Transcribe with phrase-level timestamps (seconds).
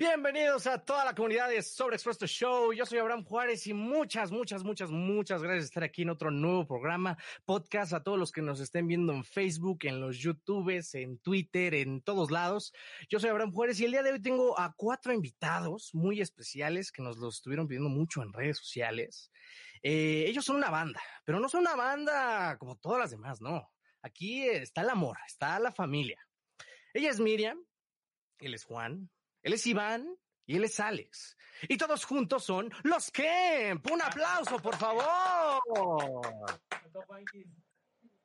[0.00, 2.72] Bienvenidos a toda la comunidad de Sobreexpuesto Show.
[2.72, 6.30] Yo soy Abraham Juárez y muchas, muchas, muchas, muchas gracias por estar aquí en otro
[6.30, 10.94] nuevo programa, podcast, a todos los que nos estén viendo en Facebook, en los YouTubes,
[10.94, 12.72] en Twitter, en todos lados.
[13.10, 16.92] Yo soy Abraham Juárez y el día de hoy tengo a cuatro invitados muy especiales
[16.92, 19.30] que nos los estuvieron pidiendo mucho en redes sociales.
[19.82, 23.70] Eh, ellos son una banda, pero no son una banda como todas las demás, no.
[24.00, 26.26] Aquí está el amor, está la familia.
[26.94, 27.62] Ella es Miriam,
[28.38, 29.10] él es Juan,
[29.42, 30.16] él es Iván
[30.46, 31.36] y él es Alex.
[31.62, 33.90] Y todos juntos son los Kemp.
[33.90, 36.22] Un aplauso, por favor.
[36.68, 37.46] Faltó Juanquis.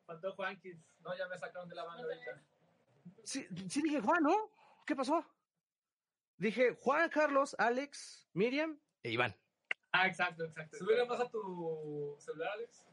[0.05, 0.77] Faltó Juanquis.
[0.99, 2.43] No, ya me sacaron de la banda ahorita.
[3.23, 4.51] Sí, sí dije Juan, ¿no?
[4.85, 5.25] ¿Qué pasó?
[6.37, 9.35] Dije Juan, Carlos, Alex, Miriam e Iván.
[9.91, 10.77] Ah, exacto, exacto.
[10.77, 12.85] Subir más a tu celular, Alex.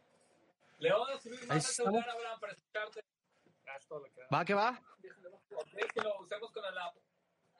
[0.78, 3.04] León, subir más al celular, Abraham, para escucharte.
[3.66, 4.28] Ah, es todo lo que da.
[4.32, 4.80] ¿Va que va?
[5.76, 6.92] Es que lo usemos con la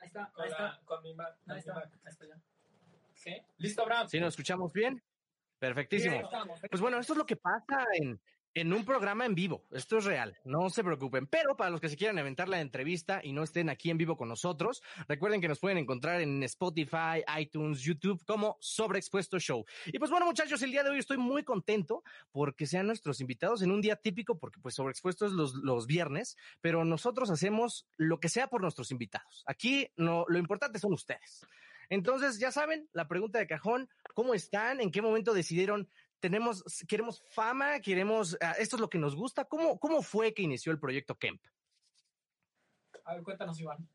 [0.03, 0.81] Ahí está, con, ahí la, está.
[0.83, 1.37] con mi Mac.
[1.47, 1.85] Ahí está, Mac.
[1.85, 2.35] ahí está ya.
[3.13, 3.41] ¿Sí?
[3.57, 4.09] ¿Listo, Abraham?
[4.09, 5.01] ¿Sí nos escuchamos bien?
[5.59, 6.17] Perfectísimo.
[6.17, 6.59] Estamos.
[6.69, 8.19] Pues bueno, esto es lo que pasa en,
[8.53, 9.65] en un programa en vivo.
[9.71, 11.27] Esto es real, no se preocupen.
[11.27, 14.17] Pero para los que se quieran aventar la entrevista y no estén aquí en vivo
[14.17, 19.65] con nosotros, recuerden que nos pueden encontrar en Spotify, iTunes, YouTube como Sobreexpuesto Show.
[19.87, 23.61] Y pues bueno, muchachos, el día de hoy estoy muy contento porque sean nuestros invitados
[23.61, 28.19] en un día típico, porque pues Sobreexpuesto es los, los viernes, pero nosotros hacemos lo
[28.19, 29.43] que sea por nuestros invitados.
[29.47, 31.45] Aquí no, lo importante son ustedes.
[31.89, 34.81] Entonces, ya saben, la pregunta de cajón, ¿cómo están?
[34.81, 35.89] ¿En qué momento decidieron
[36.23, 39.43] tenemos, queremos fama, queremos, ah, esto es lo que nos gusta.
[39.43, 41.43] ¿Cómo, cómo fue que inició el proyecto Kemp?
[43.03, 43.85] A ver, cuéntanos, Iván.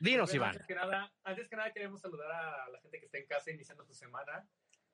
[0.00, 0.50] Dinos, Bueno, Iván.
[0.52, 3.50] Antes que, nada, antes que nada queremos saludar a la gente que está en casa
[3.50, 4.48] iniciando su semana.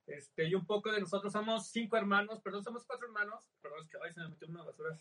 [0.05, 3.49] Este, y un poco de nosotros somos cinco hermanos, perdón, somos cuatro hermanos.
[3.63, 4.97] Perdón, es que ay, se me metió una basura.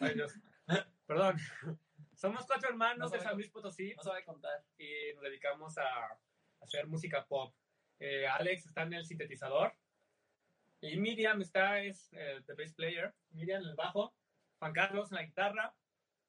[0.00, 0.32] Ay, Dios.
[1.06, 1.36] Perdón.
[2.16, 4.64] Somos cuatro hermanos No de San Luis Potosí No sabe contar.
[4.78, 6.18] y nos dedicamos a
[6.60, 7.54] hacer música pop.
[8.00, 9.72] Eh, Alex está en el sintetizador
[10.92, 13.14] y Miriam está es eh, the bass player.
[13.30, 14.14] Miriam en el bajo,
[14.58, 15.74] Juan Carlos en la guitarra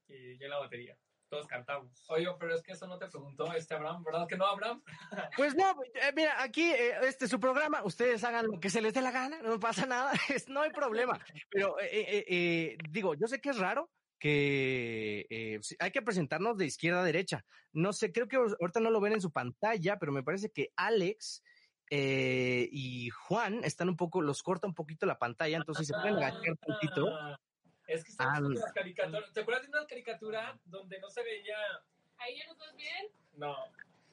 [0.08, 0.98] y yo en la batería.
[1.28, 2.06] Todos cantamos.
[2.10, 4.84] Oye, pero es que eso no te preguntó este Abraham, ¿verdad que no, Abraham?
[5.36, 8.82] Pues no, eh, mira, aquí, eh, este es su programa, ustedes hagan lo que se
[8.82, 11.20] les dé la gana, no pasa nada, es- no hay problema.
[11.50, 16.58] Pero, eh, eh, eh, digo, yo sé que es raro que eh, hay que presentarnos
[16.58, 17.44] de izquierda a derecha.
[17.74, 20.72] No sé, creo que ahorita no lo ven en su pantalla, pero me parece que
[20.76, 21.44] Alex
[21.90, 26.16] eh, y Juan están un poco, los corta un poquito la pantalla, entonces se pueden
[26.18, 27.08] agachar tantito.
[27.88, 29.32] Es que estamos Ah, caricaturas.
[29.32, 31.56] ¿Te acuerdas de una caricatura donde no se veía?
[32.18, 33.06] ¿Ahí ya nos ves bien?
[33.36, 33.56] No.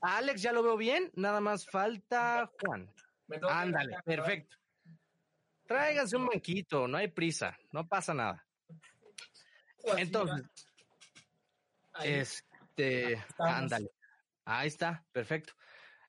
[0.03, 2.93] A Alex ya lo veo bien, nada más falta Juan.
[3.49, 4.59] Ándale, perfecto.
[5.67, 8.45] Tráiganse un banquito, no hay prisa, no pasa nada.
[9.97, 10.45] Entonces,
[11.95, 12.11] Ahí.
[12.13, 13.91] este, ándale.
[14.45, 15.55] Ahí está, perfecto.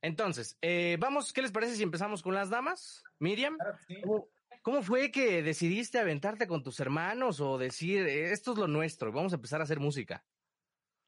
[0.03, 3.05] Entonces, eh, vamos, ¿qué les parece si empezamos con las damas?
[3.19, 4.01] Miriam, Claro que sí.
[4.01, 4.27] ¿cómo,
[4.61, 9.13] cómo fue que decidiste aventarte con tus hermanos o decir, eh, esto es lo nuestro,
[9.13, 10.25] vamos a empezar a hacer música?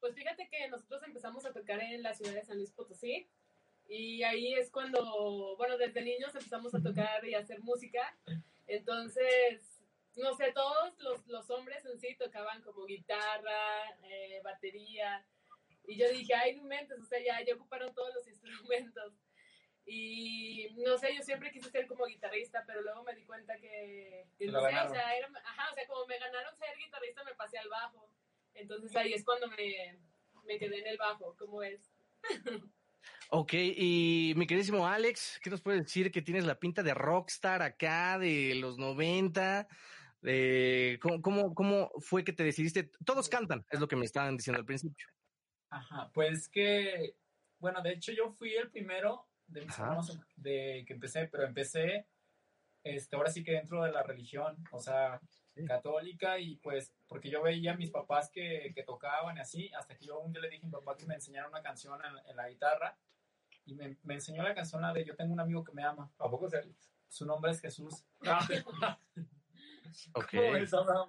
[0.00, 3.28] Pues fíjate que nosotros empezamos a tocar en la ciudad de San Luis Potosí
[3.86, 8.16] y ahí es cuando, bueno, desde niños empezamos a tocar y a hacer música.
[8.66, 9.78] Entonces,
[10.16, 15.22] no sé, todos los, los hombres en sí tocaban como guitarra, eh, batería.
[15.86, 19.14] Y yo dije, ay, no inventes, o sea, ya, ya ocuparon todos los instrumentos.
[19.88, 24.26] Y no sé, yo siempre quise ser como guitarrista, pero luego me di cuenta que,
[24.40, 27.58] no sé, o sea, era, ajá, o sea, como me ganaron ser guitarrista, me pasé
[27.58, 28.10] al bajo.
[28.54, 30.00] Entonces ahí es cuando me,
[30.44, 31.92] me quedé en el bajo, ¿cómo es?
[33.30, 37.62] Ok, y mi queridísimo Alex, ¿qué nos puedes decir que tienes la pinta de rockstar
[37.62, 39.68] acá de los 90?
[40.22, 42.90] Eh, ¿cómo, cómo, cómo fue que te decidiste?
[43.04, 45.06] Todos cantan, es lo que me estaban diciendo al principio.
[45.76, 47.16] Ajá, pues que,
[47.58, 52.06] bueno, de hecho yo fui el primero de mis hermanos de que empecé, pero empecé,
[52.82, 55.20] este, ahora sí que dentro de la religión, o sea,
[55.56, 55.64] Sí.
[55.64, 59.96] católica y pues, porque yo veía a mis papás que, que tocaban y así, hasta
[59.96, 62.12] que yo un día le dije a mi papá que me enseñara una canción en,
[62.28, 62.98] en la guitarra
[63.64, 66.12] y me, me enseñó la canción la de Yo tengo un amigo que me ama,
[66.18, 66.62] ¿A poco se
[67.08, 68.04] su nombre es Jesús.
[70.12, 70.30] Ok.
[70.30, 71.08] ¿Cómo Abraham?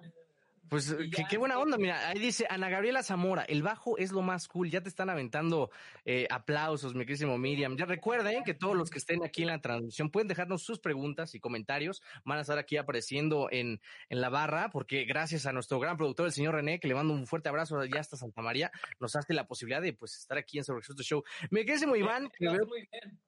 [0.68, 0.94] Pues
[1.30, 4.70] qué, buena onda, mira, ahí dice Ana Gabriela Zamora, el bajo es lo más cool,
[4.70, 5.70] ya te están aventando
[6.04, 7.76] eh, aplausos, mi querísimo Miriam.
[7.76, 11.34] Ya recuerden que todos los que estén aquí en la transmisión pueden dejarnos sus preguntas
[11.34, 15.78] y comentarios, van a estar aquí apareciendo en, en la barra, porque gracias a nuestro
[15.80, 18.70] gran productor, el señor René, que le mando un fuerte abrazo allá hasta Santa María,
[19.00, 21.22] nos hace la posibilidad de pues estar aquí en Sobre Show.
[21.50, 23.20] Mi querísimo Iván, que Lo haces veo- muy bien.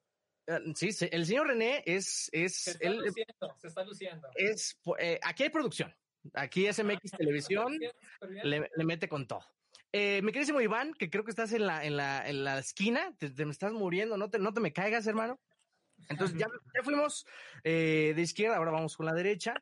[0.46, 4.28] eh, sí, se- el señor René es, Se es, está él, luciendo, se está luciendo.
[4.34, 5.94] es, eh, aquí hay producción,
[6.34, 7.78] aquí SMX Televisión,
[8.42, 9.44] le, le mete con todo.
[9.92, 13.12] Eh, mi queridísimo Iván, que creo que estás en la, en la, en la esquina,
[13.18, 15.40] te, te me estás muriendo, no te, no te me caigas, hermano.
[16.08, 17.26] Entonces ya, ya fuimos
[17.64, 19.54] eh, de izquierda, ahora vamos con la derecha.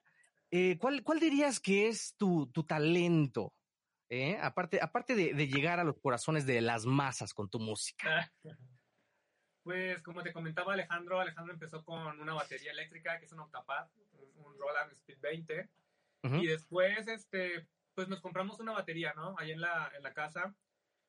[0.51, 3.55] Eh, ¿cuál, ¿Cuál dirías que es tu, tu talento?
[4.11, 4.39] eh?
[4.41, 8.33] Aparte, aparte de, de llegar a los corazones de las masas con tu música.
[9.65, 13.91] Pues como te comentaba Alejandro, Alejandro empezó con una batería eléctrica que es un Octapad,
[13.93, 14.09] un
[14.45, 15.69] un Roland Speed 20.
[16.23, 16.37] Ujú.
[16.37, 19.35] Y después, este, pues nos compramos una batería, ¿no?
[19.39, 20.55] Ahí en la, en la casa.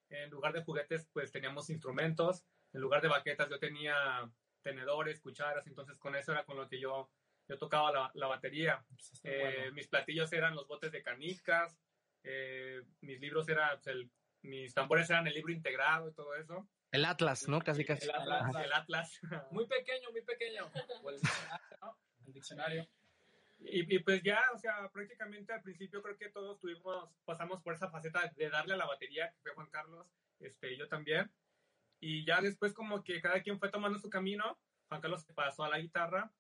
[0.10, 2.44] En lugar de juguetes, pues teníamos instrumentos.
[2.74, 4.30] En lugar de baquetas, yo tenía
[4.62, 5.66] tenedores, cucharas.
[5.68, 7.12] Entonces, con eso era con lo que yo,
[7.48, 8.84] yo tocaba la, la batería.
[8.90, 9.72] Pues, Eh, bueno.
[9.74, 11.78] Mis platillos eran los botes de canicas.
[12.24, 14.12] eh, mis libros eran, pues, el-
[14.42, 16.68] mis tambores eran el libro integrado y todo eso.
[16.92, 17.60] El Atlas, ¿no?
[17.62, 18.06] Casi, casi.
[18.06, 18.56] El Atlas.
[18.64, 19.20] El Atlas.
[19.52, 20.70] Muy pequeño, muy pequeño.
[21.04, 21.98] O el diccionario, ¿no?
[22.26, 22.88] El diccionario.
[23.60, 27.74] Y, y pues ya, o sea, prácticamente al principio creo que todos tuvimos, pasamos por
[27.74, 30.08] esa faceta de darle a la batería, que fue Juan Carlos,
[30.40, 31.32] este, yo también.
[32.00, 34.58] Y ya después como que cada quien fue tomando su camino,
[34.88, 36.32] Juan Carlos se pasó a la guitarra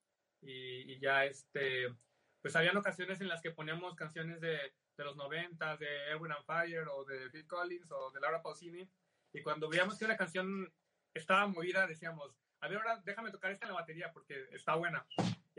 [0.41, 1.93] y, y ya, este,
[2.41, 6.45] pues habían ocasiones en las que poníamos canciones de, de los 90, de Erwin and
[6.45, 8.89] Fire o de Phil Collins o de Laura Pausini.
[9.33, 10.71] Y cuando veíamos que una canción
[11.13, 15.05] estaba movida, decíamos, a ver, ahora déjame tocar esta en la batería porque está buena.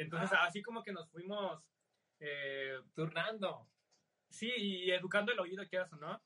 [0.00, 1.62] Entonces así como que nos fuimos,
[2.20, 3.68] eh, Turnando.
[4.28, 6.22] sí, y educando el oído, quieras o no.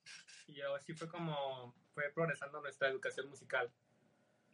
[0.46, 3.72] Y así fue como fue progresando nuestra educación musical.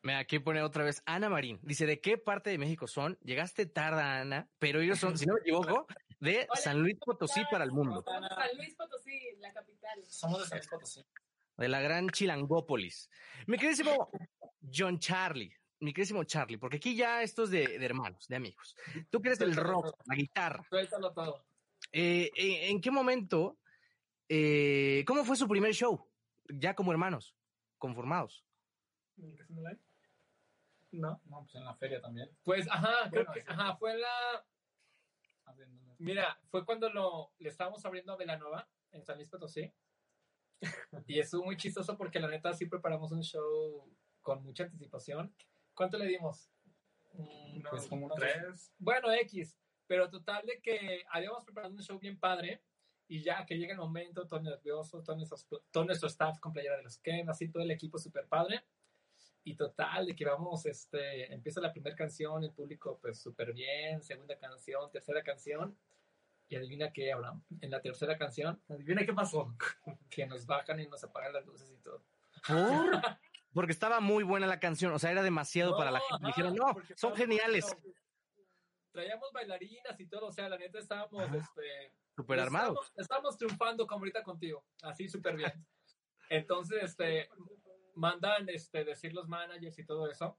[0.02, 1.58] Mira, aquí pone otra vez Ana Marín.
[1.62, 3.18] Dice, ¿de qué parte de México son?
[3.22, 5.86] Llegaste tarde, Ana, pero ellos son, si no me equivoco,
[6.20, 6.60] de Hola.
[6.60, 10.02] San Luis Potosí para el mundo, Somos San Luis Potosí, la capital.
[10.06, 11.04] Somos de San Luis Potosí.
[11.58, 13.10] de la gran Chilangópolis.
[13.46, 14.10] Mi queridísimo
[14.72, 18.76] John Charlie, mi queridísimo Charlie, porque aquí ya esto es de, de hermanos, de amigos.
[19.10, 20.66] Tú que eres del rock, la guitarra.
[21.14, 21.44] Todo.
[21.92, 23.58] Eh, ¿en, en qué momento,
[24.28, 26.06] eh, cómo fue su primer show?
[26.48, 27.34] Ya como hermanos,
[27.78, 28.44] conformados.
[30.92, 31.20] ¿No?
[31.24, 32.30] No, pues en la feria también.
[32.42, 33.46] Pues, ajá, creo Bueno, que, sí.
[33.48, 34.46] ajá, fue la,
[35.46, 35.94] A ver, ¿dónde?
[35.98, 39.72] mira, fue cuando lo, le estábamos abriendo a Velanova en San Luis Potosí.
[41.06, 43.88] Y estuvo muy chistoso porque la neta sí preparamos un show
[44.20, 45.34] con mucha anticipación.
[45.80, 46.50] ¿Cuánto le dimos?
[47.14, 48.70] Mm, Pues como unos tres.
[48.76, 49.56] Bueno, X,
[49.86, 52.60] pero total de que habíamos preparado un show bien padre
[53.08, 55.38] y ya que llega el momento, todo nervioso, todo nuestro,
[55.70, 58.62] todo nuestro staff con playera de los Ken, así todo el equipo súper padre.
[59.42, 64.02] Y total, de que vamos, este, empieza la primera canción, el público pues súper bien,
[64.02, 65.74] segunda canción, tercera canción.
[66.50, 69.56] Y adivina qué, Abraham, en la tercera canción, Adivina qué pasó.
[70.10, 72.04] que nos bajan y nos apagan las luces y todo.
[72.46, 73.00] ¿Por?
[73.52, 76.26] Porque estaba muy buena la canción, o sea, era demasiado para la gente.
[76.26, 77.76] Dijeron, no, son estábamos- geniales,
[78.92, 82.70] Traíamos bailarinas y todo, o sea, la neta estábamos, este, súper armados.
[82.70, 85.52] Estamos, estamos triunfando como ahorita contigo, así súper bien.
[86.28, 87.28] Entonces, este,
[87.94, 90.36] mandan este, decir los managers y todo eso,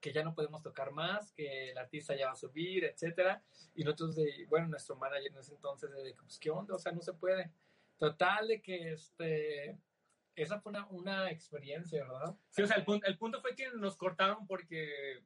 [0.00, 3.42] que ya no podemos tocar más, que el artista ya va a subir, etcétera.
[3.74, 6.74] Y nosotros, de, bueno, nuestro manager en ese entonces, de, pues, ¿qué onda?
[6.74, 7.52] O sea, no se puede.
[7.96, 9.78] Total, de que, este,
[10.34, 12.36] esa fue una, una experiencia, ¿verdad?
[12.50, 15.24] Sí, o sea, el punto, el punto fue que nos cortaron porque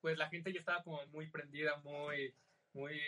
[0.00, 2.34] pues la gente ya estaba como muy prendida, muy,
[2.72, 2.98] muy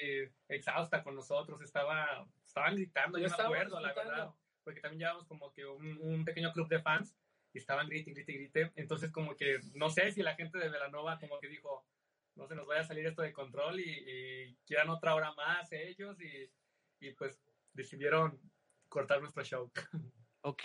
[0.49, 5.27] exhausta con nosotros, estaba, estaban gritando, yo me estábamos acuerdo, la verdad, porque también llevábamos
[5.27, 7.17] como que un, un pequeño club de fans
[7.53, 11.19] y estaban grite, grite, grite, entonces como que no sé si la gente de Velanova
[11.19, 11.87] como que dijo,
[12.35, 15.71] no se nos vaya a salir esto de control y, y quieran otra hora más
[15.73, 16.51] ellos y,
[17.01, 18.41] y pues decidieron
[18.89, 19.71] cortar nuestro show.
[20.43, 20.65] Ok,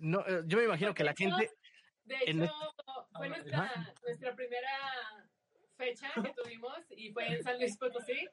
[0.00, 1.50] no, eh, yo me imagino que la gente,
[2.04, 2.52] De En hecho,
[3.16, 5.28] fue nuestra, nuestra primera
[5.76, 8.28] fecha que tuvimos y fue en San Luis Potosí.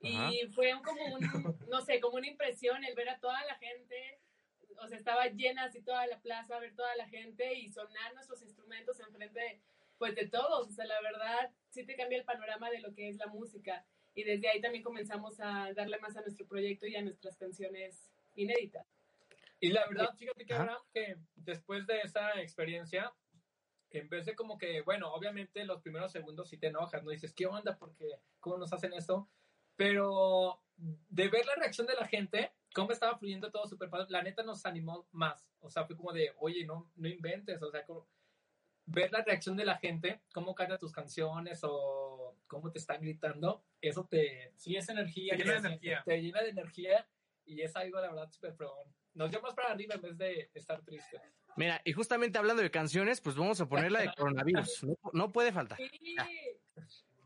[0.00, 4.20] Y fue como un, no sé, como una impresión el ver a toda la gente,
[4.82, 8.42] o sea, estaba llena así toda la plaza, ver toda la gente y sonar nuestros
[8.42, 9.60] instrumentos enfrente,
[9.96, 10.68] pues de todos.
[10.68, 13.86] O sea, la verdad, sí te cambia el panorama de lo que es la música.
[14.14, 18.10] Y desde ahí también comenzamos a darle más a nuestro proyecto y a nuestras canciones
[18.34, 18.93] inéditas.
[19.60, 20.54] Y la verdad, fíjate que.
[20.54, 23.14] Abraham, que después de esa experiencia,
[23.90, 27.10] en vez de como que, bueno, obviamente los primeros segundos sí te enojas, ¿no?
[27.10, 27.76] Dices, ¿qué onda?
[27.78, 29.30] porque ¿Cómo nos hacen esto?
[29.76, 34.22] Pero de ver la reacción de la gente, cómo estaba fluyendo todo súper padre, la
[34.22, 35.48] neta nos animó más.
[35.60, 38.08] O sea, fue como de, oye, no, no inventes, o sea, como
[38.86, 43.64] ver la reacción de la gente, cómo cantan tus canciones o cómo te están gritando,
[43.80, 45.36] eso te, Sí, es energía.
[45.36, 46.02] Te llena de energía.
[46.04, 47.08] te llena de energía
[47.44, 48.94] y es algo, la verdad, súper fregón.
[49.14, 51.20] Nos más para arriba en vez de estar triste.
[51.56, 55.32] mira, y justamente hablando de canciones, pues vamos a poner la de coronavirus, no, no
[55.32, 55.78] puede faltar.
[55.78, 55.90] Sí.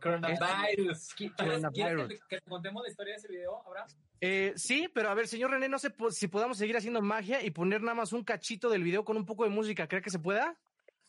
[0.01, 1.15] Coronavirus.
[1.15, 2.09] ¿Quieres Coronavirus.
[2.09, 3.89] que, te- que te contemos la historia de ese video, Abraham?
[4.21, 7.51] Eh, sí, pero a ver, señor René, no sé si podamos seguir haciendo magia y
[7.51, 9.89] poner nada más un cachito del video con un poco de música.
[9.89, 10.57] ¿Cree que se pueda?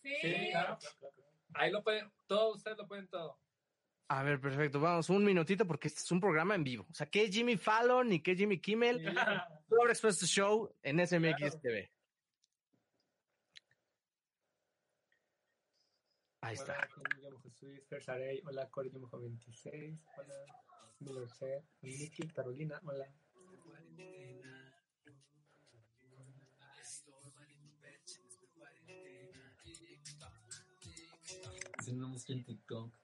[0.01, 0.12] Sí.
[0.21, 0.77] Sí, claro.
[1.53, 3.38] Ahí lo pueden, todos ustedes lo pueden todo.
[4.11, 4.79] A ver, perfecto.
[4.79, 6.87] Vamos, un minutito porque este es un programa en vivo.
[6.89, 9.03] O sea, ¿qué es Jimmy Fallon y qué es Jimmy Kimmel?
[9.69, 11.59] Sobre Express Show en SMX Claro.
[11.59, 11.91] TV.
[16.41, 16.73] Ahí está.
[16.73, 18.41] Hola, me llamo Jesús, Fer Sarey.
[18.45, 19.99] Hola, Corey, yo me llamo 26.
[20.17, 20.33] Hola,
[20.99, 21.63] Miller C.
[21.81, 22.81] Nicky, Carolina.
[22.83, 23.05] Hola.
[32.27, 32.98] En TikTok.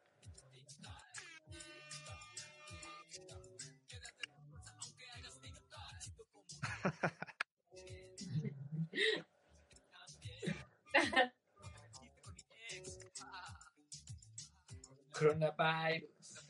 [15.17, 16.49] Coronavirus.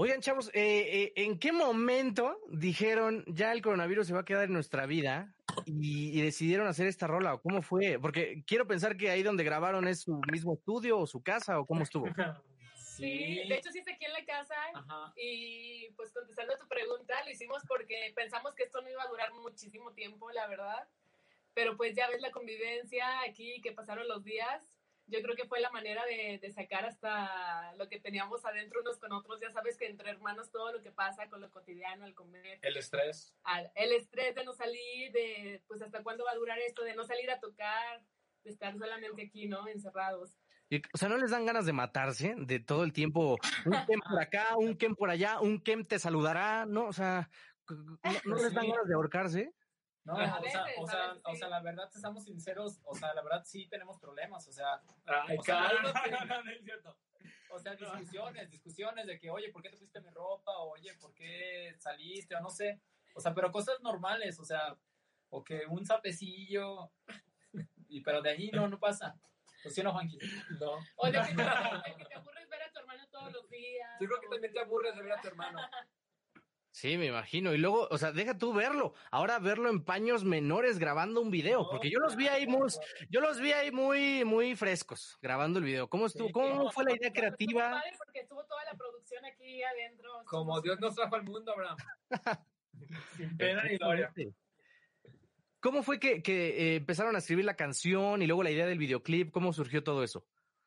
[0.00, 4.44] Oigan, chavos, eh, eh, ¿en qué momento dijeron ya el coronavirus se va a quedar
[4.44, 5.34] en nuestra vida
[5.66, 7.34] y, y decidieron hacer esta rola?
[7.34, 7.98] ¿O cómo fue?
[7.98, 11.66] Porque quiero pensar que ahí donde grabaron es su mismo estudio o su casa o
[11.66, 12.06] cómo estuvo.
[12.98, 15.12] Sí, de hecho sí está aquí en la casa Ajá.
[15.16, 19.06] y pues contestando a tu pregunta, lo hicimos porque pensamos que esto no iba a
[19.06, 20.88] durar muchísimo tiempo, la verdad.
[21.54, 24.77] Pero pues ya ves la convivencia aquí que pasaron los días.
[25.10, 28.98] Yo creo que fue la manera de, de sacar hasta lo que teníamos adentro unos
[28.98, 29.40] con otros.
[29.40, 32.76] Ya sabes que entre hermanos todo lo que pasa con lo cotidiano, al comer, El
[32.76, 33.34] estrés.
[33.44, 36.94] al- el estrés de no salir, de pues hasta cuándo va a durar esto, de
[36.94, 38.02] no salir a tocar,
[38.44, 39.66] de estar solamente aquí, ¿no?
[39.66, 40.38] Encerrados.
[40.70, 43.38] Y, o sea, ¿no les dan ganas de matarse de todo el tiempo?
[43.64, 46.84] Un Kem por acá, un Kem por allá, un Kem te saludará, ¿no?
[46.86, 47.30] O sea,
[47.70, 47.96] ¿no,
[48.26, 48.70] no les dan Sí.
[48.72, 49.54] ganas de ahorcarse?
[50.04, 52.94] No, A o, sea, veces, o, sea, o sea, la verdad, si estamos sinceros, o
[52.94, 56.96] sea, la verdad sí tenemos problemas, o sea, Ay, O sea, no, no es cierto.
[57.50, 60.56] o sea, discusiones, discusiones de que, oye, ¿por qué te fuiste mi ropa?
[60.58, 62.36] O, oye, ¿por qué saliste?
[62.36, 62.80] O no sé,
[63.14, 64.76] o sea, pero cosas normales, o sea,
[65.30, 66.90] o que un sapecillo,
[67.88, 69.18] y, pero de allí no, no pasa.
[69.64, 70.18] ¿O sí no, Juanqui?
[70.60, 70.78] No.
[70.96, 73.90] O de que, te, de que te aburres ver a tu hermano todos los días.
[74.00, 75.58] Yo creo que también te aburres de ver a tu hermano.
[76.78, 77.52] Sí, me imagino.
[77.52, 78.94] Y luego, o sea, deja tú verlo.
[79.10, 82.68] Ahora verlo en paños menores grabando un video, No, porque yo los vi ahí muy,
[83.10, 85.88] yo los vi ahí muy, muy frescos grabando el video.
[85.88, 86.28] ¿Cómo estuvo?
[86.28, 87.70] Sí, ¿Cómo no, fue la idea creativa?
[87.72, 90.22] padre porque estuvo toda la producción aquí adentro.
[90.26, 91.78] Como Dios nos trajo al mundo, Abraham.
[93.16, 94.14] Sin pena ni gloria.
[95.58, 98.78] ¿Cómo fue que, que, eh, empezaron a escribir la canción y luego la idea del
[98.78, 99.32] videoclip?
[99.32, 100.24] ¿Cómo surgió todo eso?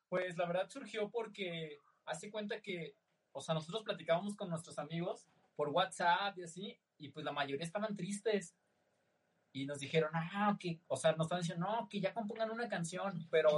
[0.10, 2.98] Pues la verdad surgió porque hace cuenta que,
[3.32, 7.66] o sea, nosotros platicábamos con nuestros amigos por WhatsApp y así, y pues la mayoría
[7.66, 8.56] estaban tristes.
[9.54, 12.70] Y nos dijeron, ah, que, o sea, nos estaban diciendo, no, que ya compongan una
[12.70, 13.50] canción, pero,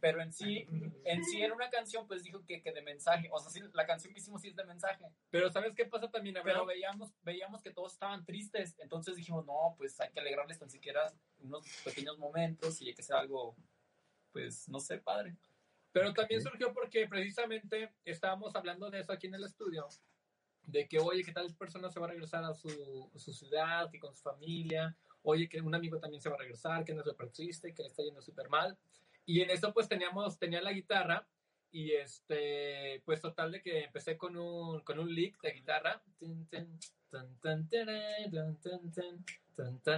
[0.00, 0.66] pero en sí,
[1.04, 3.86] en sí en una canción, pues dijo que, que de mensaje, o sea, sí, la
[3.86, 6.66] canción que hicimos sí es de mensaje, Pero ¿sabes qué pasa también, pero Abraham?
[6.66, 11.12] veíamos, veíamos que todos estaban tristes, entonces dijimos, no, pues hay que alegrarles tan siquiera
[11.38, 13.54] unos pequeños momentos y hay que sea algo,
[14.32, 15.36] pues, no sé, padre.
[15.92, 19.88] Pero también surgió porque precisamente estábamos hablando de eso aquí en el estudio,
[20.66, 23.98] de que, oye, que tal persona se va a regresar a su, su ciudad y
[23.98, 27.06] con su familia, oye, que un amigo también se va a regresar, que no es
[27.06, 28.76] súper triste, que le está yendo súper mal.
[29.24, 31.26] Y en eso pues teníamos, tenía la guitarra
[31.70, 36.02] y este, pues total de que empecé con un, con un lick de guitarra.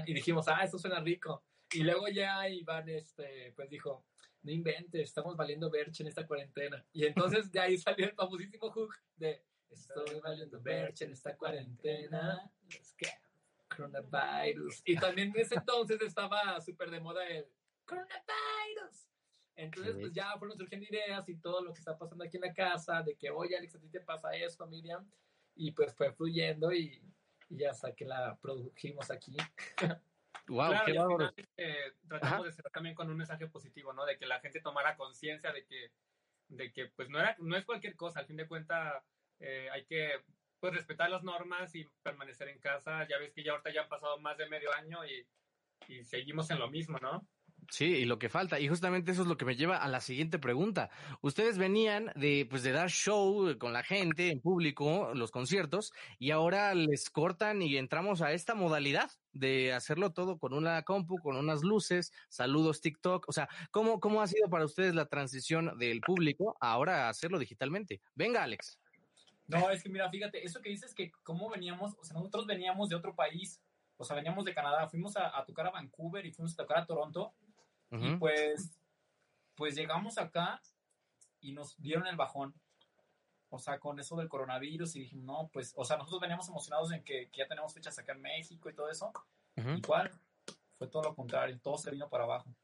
[0.06, 1.42] Y dijimos, ah, eso suena rico.
[1.72, 4.04] Y luego ya Iván, este, pues dijo,
[4.42, 6.84] no inventes, estamos valiendo Berch en esta cuarentena.
[6.92, 12.50] Y entonces de ahí salió el famosísimo hook de Estoy valiendo Berch en esta cuarentena.
[12.68, 13.06] Es que
[13.74, 14.82] coronavirus.
[14.84, 17.46] Y también en ese entonces estaba súper de moda el
[17.84, 19.06] coronavirus.
[19.56, 22.54] Entonces, pues ya fueron surgiendo ideas y todo lo que está pasando aquí en la
[22.54, 25.10] casa, de que, oye, Alex, a ti te pasa esto, Miriam.
[25.56, 27.02] Y pues fue fluyendo y,
[27.48, 29.36] y hasta que la produjimos aquí.
[30.50, 31.32] Wow, Claro, qué y al bárbaro.
[31.34, 32.42] final, eh, tratamos Ajá.
[32.44, 34.06] de cerrar también con un mensaje positivo, ¿no?
[34.06, 35.92] De que la gente tomara conciencia de que,
[36.48, 39.04] de que pues no, era, no es cualquier cosa, al fin de cuentas
[39.40, 40.20] eh, hay que
[40.60, 43.06] pues respetar las normas y permanecer en casa.
[43.08, 45.26] Ya ves que ya ahorita ya han pasado más de medio año y,
[45.88, 47.26] y seguimos en lo mismo, ¿no?
[47.70, 48.58] Sí, y lo que falta.
[48.58, 50.90] Y justamente eso es lo que me lleva a la siguiente pregunta.
[51.20, 56.30] Ustedes venían de, pues, de dar show con la gente en público, los conciertos, y
[56.30, 61.36] ahora les cortan y entramos a esta modalidad de hacerlo todo con una compu, con
[61.36, 63.28] unas luces, saludos TikTok.
[63.28, 67.38] O sea, ¿cómo, cómo ha sido para ustedes la transición del público a ahora hacerlo
[67.38, 68.00] digitalmente?
[68.14, 68.78] Venga, Alex.
[69.48, 72.88] No, es que mira, fíjate, eso que dices que cómo veníamos, o sea, nosotros veníamos
[72.88, 73.60] de otro país,
[73.96, 76.78] o sea, veníamos de Canadá, fuimos a, a tocar a Vancouver y fuimos a tocar
[76.78, 77.34] a Toronto,
[77.90, 78.78] y pues,
[79.54, 80.60] pues llegamos acá
[81.40, 82.54] y nos dieron el bajón.
[83.50, 86.92] o sea, con eso del coronavirus y dijimos, no, pues, o sea, nosotros veníamos emocionados
[86.92, 89.10] en que, que ya tenemos fechas acá en México y todo eso.
[89.56, 90.10] Igual,
[90.76, 92.54] fue todo lo contrario, todo se vino para abajo.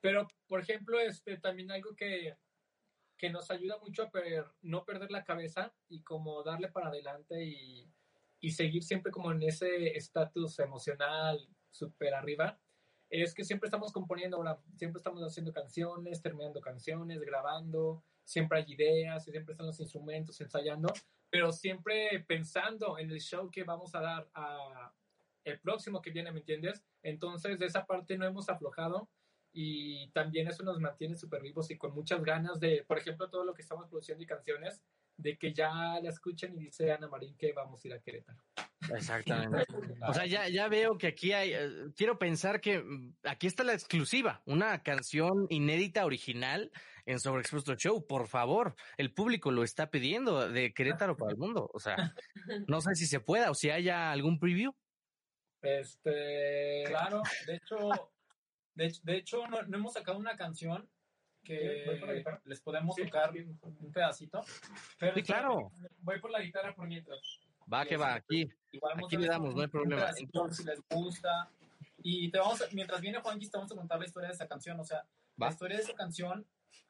[0.00, 2.36] Pero, por ejemplo, este, también algo que,
[3.16, 7.44] que nos ayuda mucho a per- no perder la cabeza y como darle para adelante
[7.44, 7.88] y,
[8.40, 12.58] y seguir siempre como en ese estatus emocional súper arriba,
[13.08, 18.72] es que siempre estamos componiendo ahora, siempre estamos haciendo canciones, terminando canciones, grabando, siempre hay
[18.72, 20.92] ideas siempre están los instrumentos ensayando,
[21.30, 24.92] pero siempre pensando en el show que vamos a dar a
[25.44, 26.82] el próximo que viene, ¿me entiendes?
[27.02, 29.10] Entonces, de esa parte no hemos aflojado
[29.56, 33.44] y también eso nos mantiene súper vivos y con muchas ganas de, por ejemplo, todo
[33.44, 34.82] lo que estamos produciendo y canciones,
[35.16, 38.38] de que ya la escuchen y dice Ana Marín que vamos a ir a Querétaro.
[38.92, 39.64] Exactamente.
[40.06, 43.64] O sea, ya, ya veo que aquí hay, eh, quiero pensar que mm, aquí está
[43.64, 46.70] la exclusiva, una canción inédita original
[47.06, 48.06] en Sobreexpuesto Show.
[48.06, 51.70] Por favor, el público lo está pidiendo de Querétaro para el mundo.
[51.72, 52.12] O sea,
[52.66, 54.74] no sé si se pueda o si haya algún preview.
[55.62, 58.12] Este, Claro, de hecho,
[58.74, 60.88] de, hecho- de hecho no, no hemos sacado una canción
[61.46, 63.40] ¿Voy por la que les podemos Sí, tocar sí.
[63.62, 64.42] un pedacito.
[64.98, 65.70] Pero Sí, claro.
[66.00, 67.20] Voy por la guitarra por mientras.
[67.70, 68.48] Va que va, aquí.
[69.04, 70.10] Aquí le damos, un- no hay problema.
[70.16, 71.50] Entonces- si les gusta.
[72.02, 74.48] Y te vamos a- mientras viene Juanquis, te vamos a contar la historia de esa
[74.48, 74.80] canción.
[74.80, 75.00] O sea,
[75.40, 75.46] Va.
[75.48, 76.46] la historia de esa canción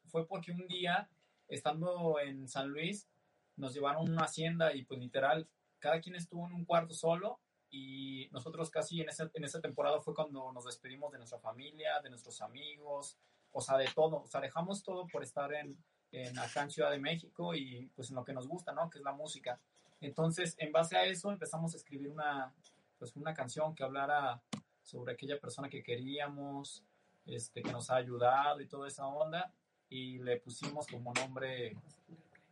[0.06, 1.08] fue porque un día,
[1.48, 3.08] estando en San Luis,
[3.56, 5.48] nos llevaron a una hacienda y pues literal,
[5.80, 7.40] cada quien estuvo en un cuarto solo
[7.74, 12.00] y nosotros casi en esa, en esa temporada fue cuando nos despedimos de nuestra familia,
[12.00, 13.18] de nuestros amigos,
[13.50, 14.22] o sea, de todo.
[14.22, 15.76] O sea, dejamos todo por estar en,
[16.12, 18.88] en acá en Ciudad de México y pues en lo que nos gusta, ¿no?
[18.88, 19.58] Que es la música.
[20.00, 22.54] Entonces, en base a eso empezamos a escribir una,
[22.96, 24.40] pues una canción que hablara
[24.82, 26.84] sobre aquella persona que queríamos,
[27.26, 29.52] este, que nos ha ayudado y toda esa onda,
[29.88, 31.76] y le pusimos como nombre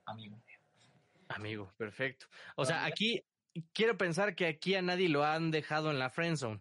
[0.04, 0.36] amigo.
[1.28, 2.26] Amigo, perfecto.
[2.56, 3.22] O sea, aquí
[3.72, 6.60] quiero pensar que aquí a nadie lo han dejado en la friendzone.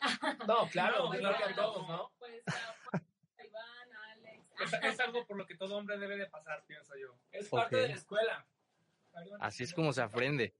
[0.48, 2.10] No, claro, No, claro que a todos, ¿no?
[2.18, 4.44] Pues a Iván, a Alex.
[4.60, 7.14] Es, es algo por lo que todo hombre debe de pasar, pienso yo.
[7.30, 8.46] Es parte de la escuela.
[9.40, 10.54] Así es como se aprende.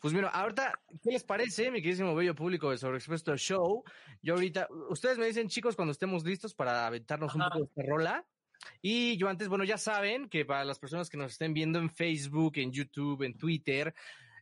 [0.00, 3.84] Pues mira, ahorita, ¿qué les parece, mi queridísimo bello público de Sobreexpuesto Show?
[4.20, 7.82] Yo ahorita, ustedes me dicen, chicos, cuando estemos listos para aventarnos un poco de esta
[7.88, 8.26] rola.
[8.82, 11.90] Y yo antes, bueno, ya saben que para las personas que nos estén viendo en
[11.90, 13.94] Facebook, en YouTube, en Twitter,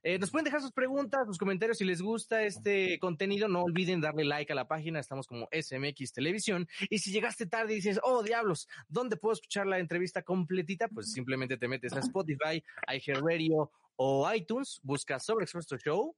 [0.05, 3.49] eh, nos pueden dejar sus preguntas, sus comentarios si les gusta este contenido.
[3.49, 6.69] No olviden darle like a la página, estamos como SMX Televisión.
[6.91, 10.89] Y si llegaste tarde y dices, oh diablos, ¿dónde puedo escuchar la entrevista completita?
[10.89, 12.63] Pues simplemente te metes a Spotify,
[12.93, 16.17] iHeartRadio o iTunes, buscas sobre Expuesto Show.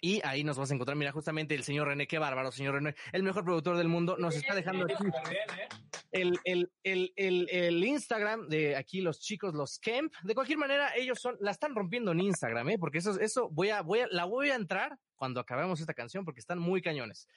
[0.00, 2.96] Y ahí nos vas a encontrar, mira, justamente el señor René, qué bárbaro, señor René,
[3.12, 5.68] el mejor productor del mundo, nos está dejando aquí ¿eh?
[6.12, 10.12] El, el, el, el, Instagram de aquí los chicos, los Kemp.
[10.22, 12.78] De cualquier manera, ellos son, la están rompiendo en Instagram, ¿eh?
[12.78, 16.24] Porque eso, eso voy a, voy a, la voy a entrar cuando acabemos esta canción
[16.24, 17.28] porque están muy cañones.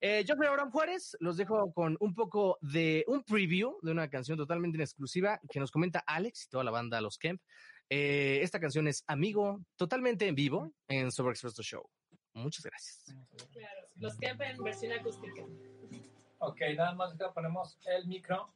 [0.00, 4.08] Eh, yo soy Abraham Juárez, los dejo con un poco de un preview de una
[4.10, 7.40] canción totalmente en exclusiva que nos comenta Alex y toda la banda Los Kemp.
[7.88, 11.88] Eh, esta canción es Amigo, totalmente en vivo en Sobreexpuesto Show.
[12.32, 13.04] Muchas gracias.
[13.52, 15.42] Claro, los Kemp en versión acústica.
[16.48, 18.54] Ok, nada más acá ponemos el micro.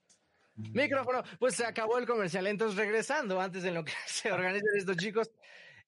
[0.55, 2.47] Micrófono, pues se acabó el comercial.
[2.47, 5.31] Entonces, regresando antes de lo que se organizan estos chicos,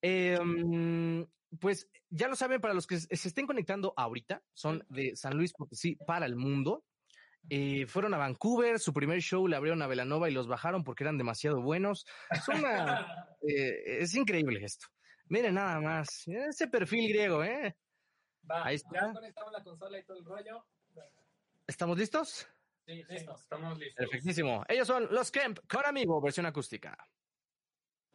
[0.00, 1.24] eh, mm,
[1.58, 5.36] pues ya lo saben, para los que se se estén conectando ahorita, son de San
[5.36, 6.84] Luis Potosí para el mundo.
[7.48, 11.04] Eh, fueron a Vancouver, su primer show le abrieron a Velanova y los bajaron porque
[11.04, 12.06] eran demasiado buenos.
[12.30, 14.86] Es, una- eh, es increíble esto.
[15.26, 17.76] Miren nada más, ese perfil griego, ¿eh?
[18.48, 18.90] Va, Ahí está.
[19.08, 20.66] ya conectamos la consola y todo el rollo.
[21.70, 22.48] ¿Estamos listos?
[22.84, 23.36] Sí, Sí, listo.
[23.36, 23.94] estamos listos.
[23.96, 24.64] Perfectísimo.
[24.68, 26.98] Ellos son los Kemp con amigo, versión acústica.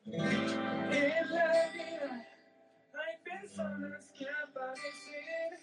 [0.03, 2.27] En la vida
[2.93, 5.53] hay personas que aparecen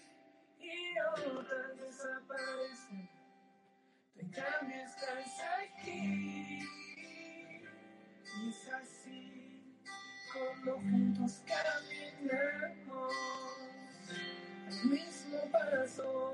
[0.59, 0.97] y
[1.37, 3.09] otras desaparecen.
[4.15, 6.59] Tú en cambio estás aquí.
[8.35, 9.77] Y es así
[10.33, 13.13] como juntos caminamos
[14.67, 16.33] al mismo paso.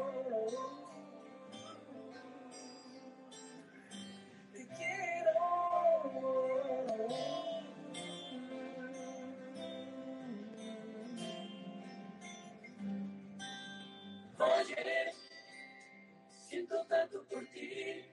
[16.91, 18.03] Siento tanto por ti.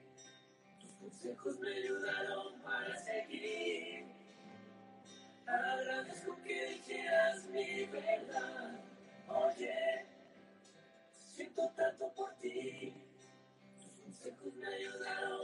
[0.79, 4.05] Tus consejos me ayudaron para seguir.
[5.45, 8.79] Agradezco que dijeras mi verdad.
[9.27, 10.05] Oye,
[11.11, 12.93] siento tanto por ti.
[13.81, 15.38] Tus consejos me ayudaron.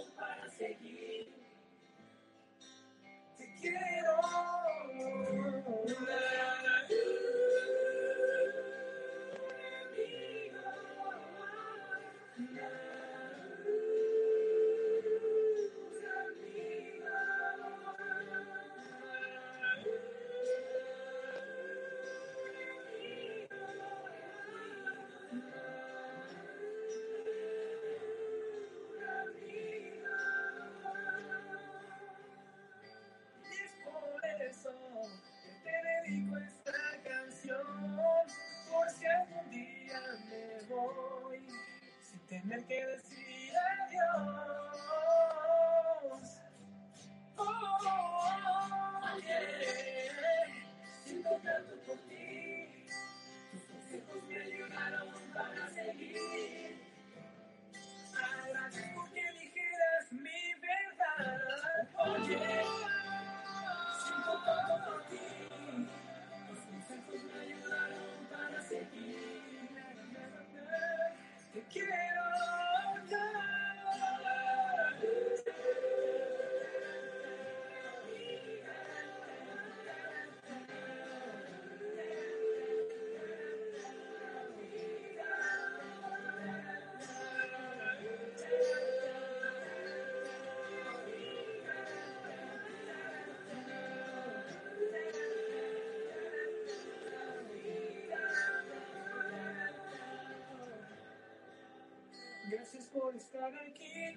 [102.76, 104.16] Gracias por estar aquí.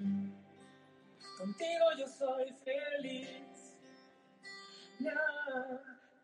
[1.36, 3.78] Contigo yo soy feliz.
[4.98, 5.14] Ya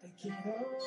[0.01, 0.79] te quiero.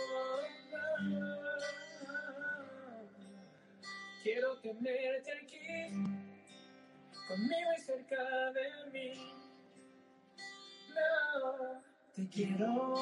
[4.24, 5.88] Quiero tenerte aquí.
[7.30, 9.34] Conmigo y cerca de mí.
[10.90, 11.82] No,
[12.14, 12.94] te quiero.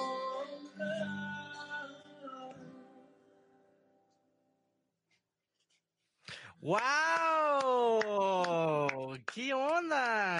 [6.62, 6.95] ¡Wow!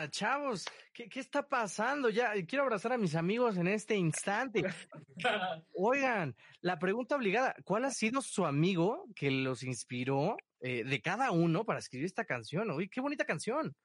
[0.06, 0.66] Onda, chavos?
[0.94, 2.10] ¿Qué, qué está pasando?
[2.10, 4.64] Ya quiero abrazar a mis amigos en este instante.
[5.74, 11.32] Oigan, la pregunta obligada, ¿cuál ha sido su amigo que los inspiró eh, de cada
[11.32, 12.72] uno para escribir esta canción?
[12.72, 13.76] Uy, qué bonita canción.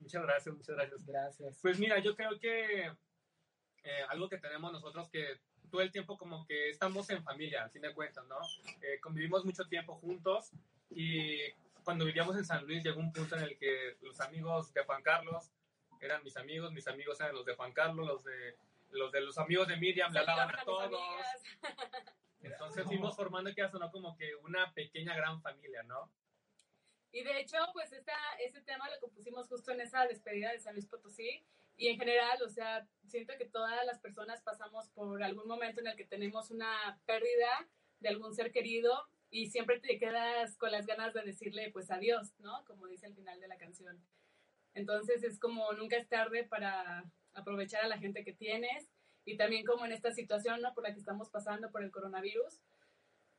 [0.00, 1.06] Muchas gracias, muchas gracias.
[1.06, 1.58] Gracias.
[1.60, 6.44] Pues mira, yo creo que eh, algo que tenemos nosotros que todo el tiempo como
[6.46, 8.36] que estamos en familia, al fin de cuentas, ¿no?
[8.82, 10.50] Eh, convivimos mucho tiempo juntos
[10.90, 11.38] y
[11.84, 15.02] cuando vivíamos en San Luis llegó un punto en el que los amigos de Juan
[15.02, 15.50] Carlos
[16.00, 18.56] eran mis amigos, mis amigos eran los de Juan Carlos, los de
[18.90, 21.00] los, de los amigos de Miriam, le hablaban a todos.
[22.42, 26.10] Entonces fuimos formando que ya sonó como que una pequeña gran familia, ¿no?
[27.12, 30.74] Y de hecho, pues esta, ese tema lo compusimos justo en esa despedida de San
[30.74, 31.44] Luis Potosí.
[31.76, 35.88] Y en general, o sea, siento que todas las personas pasamos por algún momento en
[35.88, 37.68] el que tenemos una pérdida
[38.00, 42.30] de algún ser querido y siempre te quedas con las ganas de decirle pues adiós,
[42.40, 42.64] ¿no?
[42.66, 43.98] Como dice al final de la canción.
[44.74, 48.90] Entonces es como nunca es tarde para aprovechar a la gente que tienes
[49.24, 50.74] y también como en esta situación, ¿no?
[50.74, 52.60] Por la que estamos pasando por el coronavirus,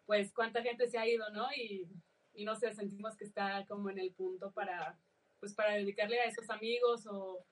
[0.08, 1.48] pues cuánta gente se ha ido, ¿no?
[1.56, 1.88] Y,
[2.34, 4.98] y no sé, sentimos que está como en el punto para,
[5.40, 7.46] pues para dedicarle a esos amigos o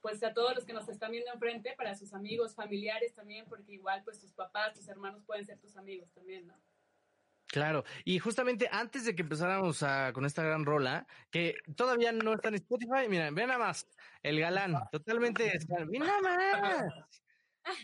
[0.00, 3.74] pues a todos los que nos están viendo enfrente, para sus amigos, familiares también, porque
[3.74, 6.54] igual pues tus papás, tus hermanos pueden ser tus amigos también, ¿no?
[7.48, 12.34] Claro, y justamente antes de que empezáramos a, con esta gran rola, que todavía no
[12.34, 13.88] está en Spotify, miren, vean nada más,
[14.22, 15.52] el galán, totalmente,
[15.86, 16.92] ¡Mira nada más!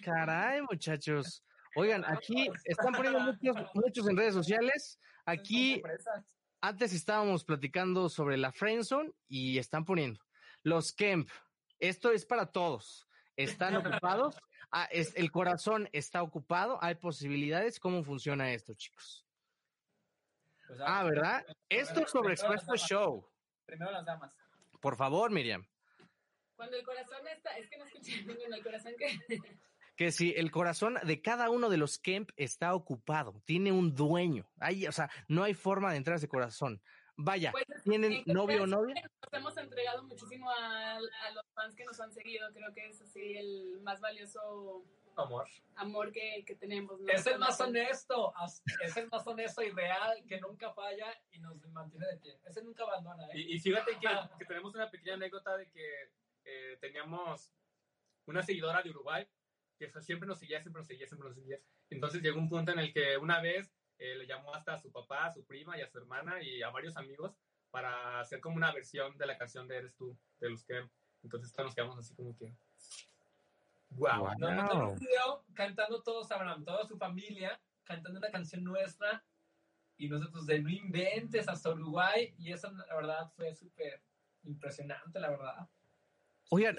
[0.03, 1.45] Caray, muchachos.
[1.75, 4.99] Oigan, aquí están poniendo muchos, muchos en redes sociales.
[5.25, 5.83] Aquí
[6.61, 10.21] antes estábamos platicando sobre la Friendzone y están poniendo
[10.63, 11.29] los Kemp.
[11.79, 13.09] Esto es para todos.
[13.37, 14.37] ¿Están ocupados?
[14.75, 16.79] Ah, es, el corazón está ocupado.
[16.83, 17.79] ¿Hay posibilidades?
[17.79, 19.22] ¿Cómo funciona esto, chicos?
[20.81, 21.45] Ah, ¿verdad?
[21.69, 22.65] Esto es sobre damas.
[22.89, 23.29] Show.
[23.67, 24.33] Primero las damas.
[24.81, 25.67] Por favor, Miriam.
[26.57, 29.19] Cuando el corazón está, es que no escuché bien, el corazón que...
[29.95, 34.51] Que si el corazón de cada uno de los Kemp está ocupado, tiene un dueño.
[34.59, 36.81] Ahí, o sea, no hay forma de entrar a ese corazón.
[37.15, 38.95] Vaya, Pues, ¿tienen en novio o novia?
[38.95, 42.51] Nos hemos entregado muchísimo a, a los fans que nos han seguido.
[42.55, 44.83] Creo que es así el más valioso
[45.17, 45.47] Amor.
[45.77, 47.01] amor que, que tenemos.
[47.01, 47.09] ¿no?
[47.09, 48.33] Es el más honesto,
[48.83, 52.39] es el más honesto y real, que nunca falla y nos mantiene de pie.
[52.45, 53.39] Ese nunca abandona, ¿eh?
[53.39, 56.11] Y, y fíjate que, que tenemos una pequeña anécdota de que
[56.45, 57.53] eh, teníamos
[58.27, 59.27] una seguidora de Uruguay
[59.79, 61.59] que siempre nos seguía, siempre nos seguía, siempre nos seguía.
[61.91, 64.91] Entonces llegó un punto en el que una vez eh, le llamó hasta a su
[64.91, 67.37] papá, a su prima y a su hermana y a varios amigos
[67.71, 70.89] para hacer como una versión de la canción de Eres tú, de los que.
[71.23, 72.53] Entonces todos nos quedamos así como que.
[73.97, 74.19] ¡Wow!
[74.19, 74.39] Wow.
[74.39, 79.25] Nos un video cantando todos, Abraham, toda su familia, cantando una canción nuestra.
[79.97, 82.35] Y nosotros de no inventes hasta Uruguay.
[82.39, 84.03] Y eso, la verdad, fue súper
[84.45, 85.69] impresionante, la verdad.
[86.51, 86.77] Oigan,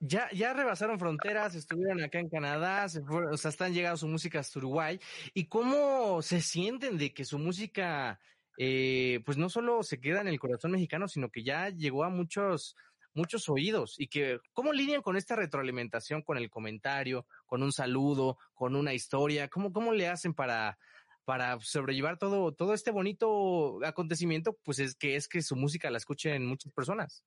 [0.00, 4.08] ya, ya rebasaron fronteras, estuvieron acá en Canadá, se fueron, o sea, están llegando su
[4.08, 4.98] música hasta Uruguay.
[5.34, 8.18] ¿Y cómo se sienten de que su música,
[8.58, 12.08] eh, pues no solo se queda en el corazón mexicano, sino que ya llegó a
[12.08, 12.76] muchos,
[13.14, 13.98] muchos oídos?
[13.98, 18.94] Y que, ¿cómo lidian con esta retroalimentación, con el comentario, con un saludo, con una
[18.94, 19.48] historia?
[19.48, 20.78] ¿Cómo, cómo le hacen para,
[21.24, 24.58] para sobrellevar todo, todo este bonito acontecimiento?
[24.62, 27.24] Pues es que es que su música la escuchen muchas personas.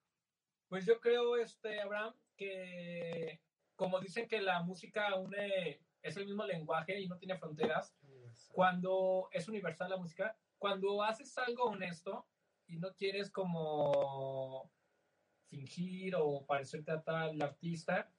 [0.69, 3.39] Pues yo creo, este, Abraham, que
[3.75, 7.95] como dicen que la música une, es el mismo lenguaje y no tiene fronteras,
[8.49, 12.25] cuando es universal la música, cuando haces algo honesto
[12.67, 14.71] y no quieres como
[15.49, 18.09] fingir o parecerte a tal artista,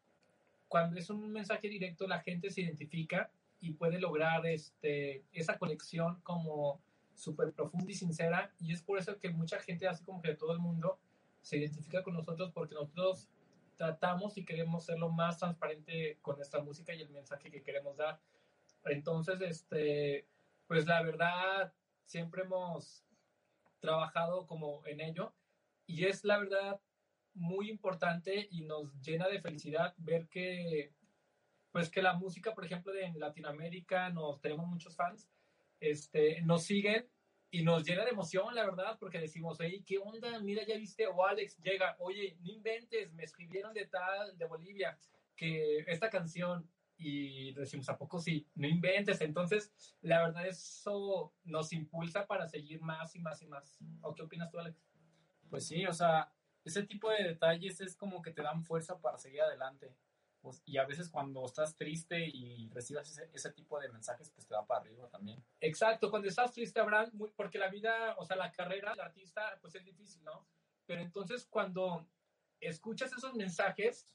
[0.68, 6.20] cuando es un mensaje directo la gente se identifica y puede lograr este, esa conexión
[6.22, 6.80] como
[7.14, 10.52] súper profunda y sincera y es por eso que mucha gente, así como que todo
[10.52, 10.98] el mundo,
[11.42, 13.28] se identifica con nosotros porque nosotros
[13.76, 17.96] tratamos y queremos ser lo más transparente con nuestra música y el mensaje que queremos
[17.96, 18.18] dar.
[18.84, 20.26] Entonces, este,
[20.66, 21.72] pues la verdad,
[22.04, 23.04] siempre hemos
[23.80, 25.32] trabajado como en ello
[25.86, 26.80] y es la verdad
[27.34, 30.92] muy importante y nos llena de felicidad ver que,
[31.70, 35.28] pues que la música, por ejemplo, de en Latinoamérica, nos tenemos muchos fans,
[35.80, 37.08] este, nos siguen
[37.50, 40.40] y nos llena de emoción, la verdad, porque decimos, hey, ¿qué onda?
[40.40, 44.98] Mira, ya viste, o Alex llega, oye, no inventes, me escribieron de tal, de Bolivia,
[45.36, 48.46] que esta canción, y decimos, ¿a poco sí?
[48.54, 49.20] No inventes.
[49.20, 53.78] Entonces, la verdad, eso nos impulsa para seguir más y más y más.
[54.02, 54.80] ¿O qué opinas tú, Alex?
[55.50, 56.32] Pues sí, o sea,
[56.64, 59.94] ese tipo de detalles es como que te dan fuerza para seguir adelante.
[60.66, 64.54] Y a veces cuando estás triste y recibas ese, ese tipo de mensajes, pues te
[64.54, 65.42] da para arriba también.
[65.60, 69.74] Exacto, cuando estás triste, Abraham, porque la vida, o sea, la carrera del artista, pues
[69.74, 70.46] es difícil, ¿no?
[70.86, 72.06] Pero entonces cuando
[72.60, 74.14] escuchas esos mensajes,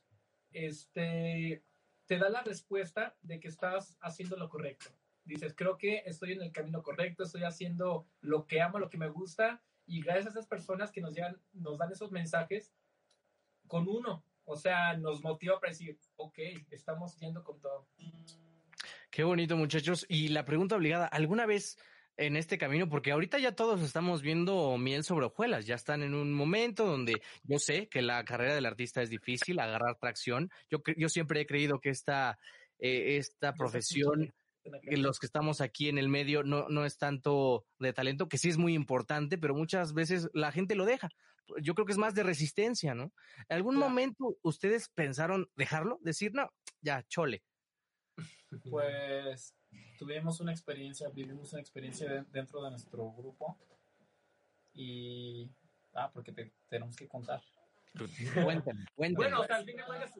[0.52, 1.64] este,
[2.06, 4.90] te da la respuesta de que estás haciendo lo correcto.
[5.24, 8.98] Dices, creo que estoy en el camino correcto, estoy haciendo lo que amo, lo que
[8.98, 12.72] me gusta, y gracias a esas personas que nos, llegan, nos dan esos mensajes,
[13.68, 16.40] con uno, o sea, nos motiva para decir, ok,
[16.72, 17.88] estamos yendo con todo.
[19.12, 20.06] Qué bonito, muchachos.
[20.08, 21.78] Y la pregunta obligada, ¿alguna vez
[22.20, 26.14] en este camino, porque ahorita ya todos estamos viendo miel sobre hojuelas, ya están en
[26.14, 30.52] un momento donde yo sé que la carrera del artista es difícil, agarrar tracción.
[30.70, 32.38] Yo, yo siempre he creído que esta,
[32.78, 37.94] eh, esta profesión, los que estamos aquí en el medio, no, no es tanto de
[37.94, 41.10] talento, que sí es muy importante, pero muchas veces la gente lo deja.
[41.62, 43.12] Yo creo que es más de resistencia, ¿no?
[43.48, 43.90] ¿En algún Claro.
[43.90, 45.98] momento ustedes pensaron dejarlo?
[46.02, 47.44] Decir, no, ya, chole.
[48.70, 49.56] Pues
[49.98, 53.58] tuvimos una experiencia, vivimos una experiencia de- dentro de nuestro grupo
[54.74, 55.50] y...
[55.94, 57.42] Ah, porque te tenemos que contar.
[58.44, 59.16] Cuéntenme, cuéntenme.
[59.16, 60.14] Bueno, o sea, al fin de cuentas,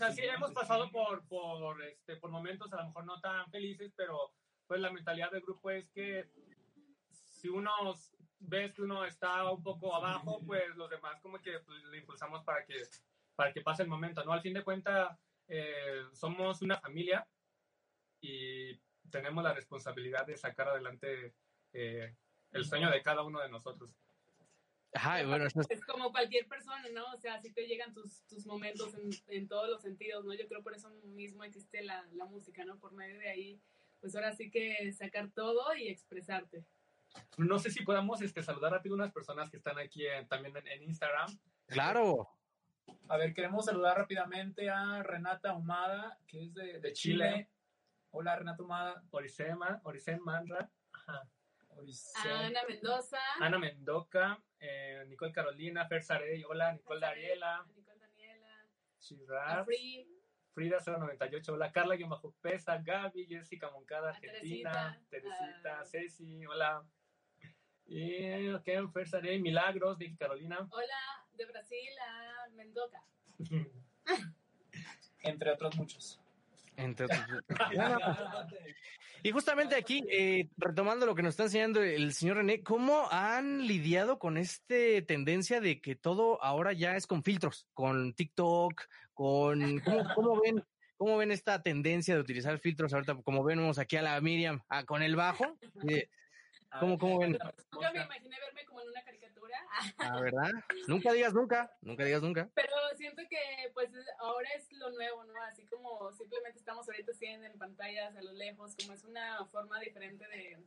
[0.00, 3.92] sea, sí hemos pasado por, por, este, por momentos a lo mejor no tan felices,
[3.94, 4.32] pero
[4.66, 6.30] pues la mentalidad del grupo es que
[7.10, 7.70] si uno
[8.38, 12.42] ves que uno está un poco abajo, pues los demás como que pues, le impulsamos
[12.44, 12.82] para que,
[13.34, 14.32] para que pase el momento, ¿no?
[14.32, 17.26] Al fin de cuentas, eh, somos una familia
[18.22, 18.74] y
[19.10, 21.34] tenemos la responsabilidad de sacar adelante
[21.72, 22.16] eh,
[22.52, 23.90] el sueño de cada uno de nosotros.
[24.92, 27.04] Ajá, y bueno, eso es- Es como cualquier persona, ¿no?
[27.12, 30.34] O sea, sí te llegan tus, tus momentos en, en todos los sentidos, ¿no?
[30.34, 32.76] Yo creo por eso mismo existe la, la música, ¿no?
[32.78, 33.60] Por medio de ahí,
[34.00, 36.64] pues ahora sí que sacar todo y expresarte.
[37.38, 40.56] No sé si podamos este, saludar rápido a unas personas que están aquí eh, también
[40.56, 41.38] en, en Instagram.
[41.66, 42.28] claro.
[43.08, 47.30] A ver, queremos saludar rápidamente a Renata Humada, que es de, de Chile.
[47.32, 47.50] Chile.
[48.10, 49.04] Hola, Renata Humada.
[49.10, 51.28] Orisema, Orisen Manra, ajá.
[52.24, 58.66] Ana Mendoza, Ana Mendoca, eh, Nicole Carolina, Fer Sarey, hola, Nicole Dariela, Nicole Daniela,
[59.60, 60.06] Afri,
[60.52, 66.84] Frida 098, hola, Carla Bajo Pesa, Gaby, Jessica Moncada, A Argentina, Teresita, a- Ceci, hola.
[67.86, 68.68] Y ok,
[69.06, 70.68] Sarey, Milagros, Vicky Carolina.
[70.70, 73.02] hola, de Brasil a Mendoca.
[75.22, 76.19] Entre otros muchos.
[76.80, 77.20] Entre otros-
[79.22, 83.66] y justamente aquí, eh, retomando lo que nos está enseñando el señor René, ¿cómo han
[83.66, 84.74] lidiado con esta
[85.06, 89.80] tendencia de que todo ahora ya es con filtros, con TikTok, con...
[89.80, 90.64] ¿Cómo, cómo ven?
[90.96, 93.14] ¿Cómo ven esta tendencia de utilizar filtros ahorita?
[93.22, 95.56] Como vemos aquí a la Miriam ah, con el bajo.
[95.88, 96.08] eh,
[96.78, 97.38] ¿Cómo, cómo ven?
[97.72, 99.19] Nunca me imaginé verme como en una caricatura,
[99.98, 100.50] Ah, ¿verdad?
[100.88, 102.50] Nunca digas nunca, nunca digas nunca.
[102.54, 103.38] pero siento que
[103.74, 105.40] pues ahora es lo nuevo, ¿no?
[105.42, 109.78] Así como simplemente estamos ahorita haciendo en pantallas a lo lejos, como es una forma
[109.80, 110.58] diferente de,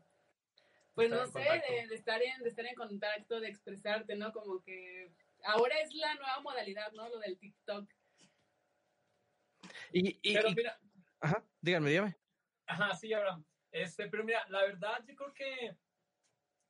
[0.94, 1.40] pues Estar no sé,
[1.74, 4.32] de, de estar en, de estar en contacto, de expresarte, ¿no?
[4.32, 5.12] Como que
[5.44, 7.10] ahora es la nueva modalidad, ¿no?
[7.10, 7.90] Lo del TikTok.
[9.92, 10.80] Y, y- Pero y- mira,
[11.20, 12.16] ajá, díganme, dígame.
[12.66, 13.46] Ajá, sí, Abraham.
[13.72, 15.76] Este, pero mira, la verdad, yo creo que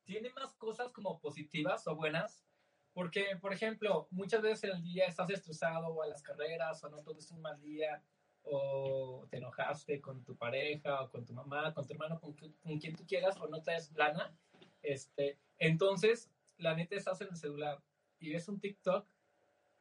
[0.04, 2.44] tiene más cosas como positivas o buenas,
[2.92, 6.88] porque, por ejemplo, muchas veces en el día estás estresado o a las carreras o
[6.88, 8.02] no tuviste un mal día
[8.42, 12.78] o te enojaste con tu pareja o con tu mamá, con tu hermano, con, con
[12.78, 14.36] quien tú quieras o no traes lana,
[14.84, 17.82] este, entonces, la neta estás en el celular
[18.20, 19.08] y ves un TikTok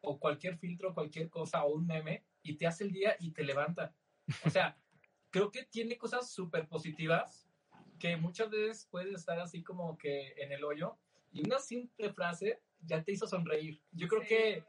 [0.01, 3.43] o cualquier filtro, cualquier cosa o un meme y te hace el día y te
[3.43, 3.93] levanta.
[4.45, 4.77] O sea,
[5.29, 7.47] creo que tiene cosas súper positivas
[8.03, 10.97] que muchas veces puedes estar así como que en el hoyo
[11.31, 13.81] y una simple frase ya te hizo sonreír.
[13.93, 14.27] Yo creo Sí.
[14.27, 14.63] que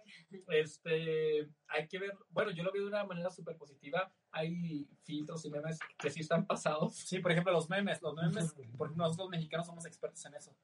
[0.50, 4.12] este, hay que ver, bueno, yo lo veo de una manera súper positiva.
[4.30, 6.94] Hay filtros y memes que sí están pasados.
[6.94, 8.00] Sí, por ejemplo, los memes.
[8.02, 10.54] Los memes, por ejemplo, nosotros los mexicanos somos expertos en eso.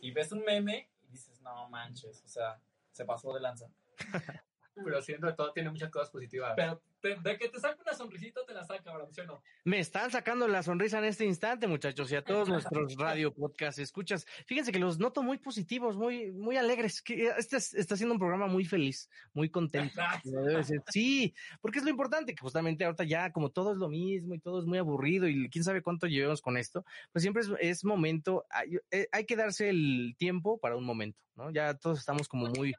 [0.00, 2.60] Y ves un meme y dices, no manches, o sea,
[2.92, 3.66] se pasó de lanza.
[4.74, 6.54] Pero siento que todo tiene muchas cosas positivas.
[6.56, 9.42] Pero te- de que te saca una sonrisita, te la saca, Abraham, ¿sí o no?
[9.64, 13.78] Me están sacando la sonrisa en este instante, muchachos, y a todos nuestros radio podcast
[13.78, 14.26] escuchas.
[14.46, 17.02] Fíjense que los noto muy positivos, muy, muy alegres.
[17.02, 20.00] Que este es- está siendo un programa muy feliz, muy contento.
[20.90, 24.38] Sí, porque es lo importante, que justamente ahorita ya como todo es lo mismo y
[24.38, 27.84] todo es muy aburrido y quién sabe cuánto llevemos con esto, pues siempre es, es
[27.84, 31.50] momento, hay, eh, hay que darse el tiempo para un momento, ¿no?
[31.50, 32.72] Ya todos estamos como muy...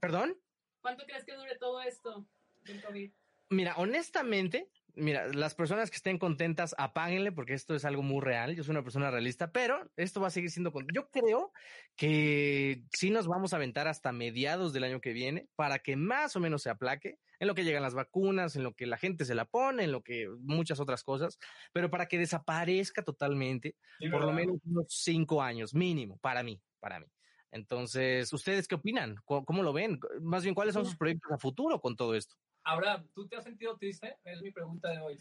[0.00, 0.40] ¿Perdón?
[0.80, 2.26] ¿Cuánto crees que dure todo esto
[2.64, 3.12] del COVID?
[3.50, 8.54] Mira, honestamente, mira, las personas que estén contentas, apáguenle porque esto es algo muy real.
[8.56, 10.72] Yo soy una persona realista, pero esto va a seguir siendo.
[10.72, 11.52] con- Yo creo
[11.96, 16.36] que sí nos vamos a aventar hasta mediados del año que viene para que más
[16.36, 19.24] o menos se aplaque en lo que llegan las vacunas, en lo que la gente
[19.24, 21.38] se la pone, en lo que muchas otras cosas,
[21.72, 26.62] pero para que desaparezca totalmente, Sí, por lo menos unos cinco años mínimo, para mí,
[26.80, 27.06] para mí.
[27.54, 29.14] Entonces, ¿ustedes qué opinan?
[29.24, 30.00] ¿Cómo, cómo lo ven?
[30.20, 32.34] Más bien, ¿cuáles son sus proyectos a futuro con todo esto?
[32.64, 34.16] Abraham, ¿tú te has sentido triste?
[34.24, 35.18] Es mi pregunta de hoy.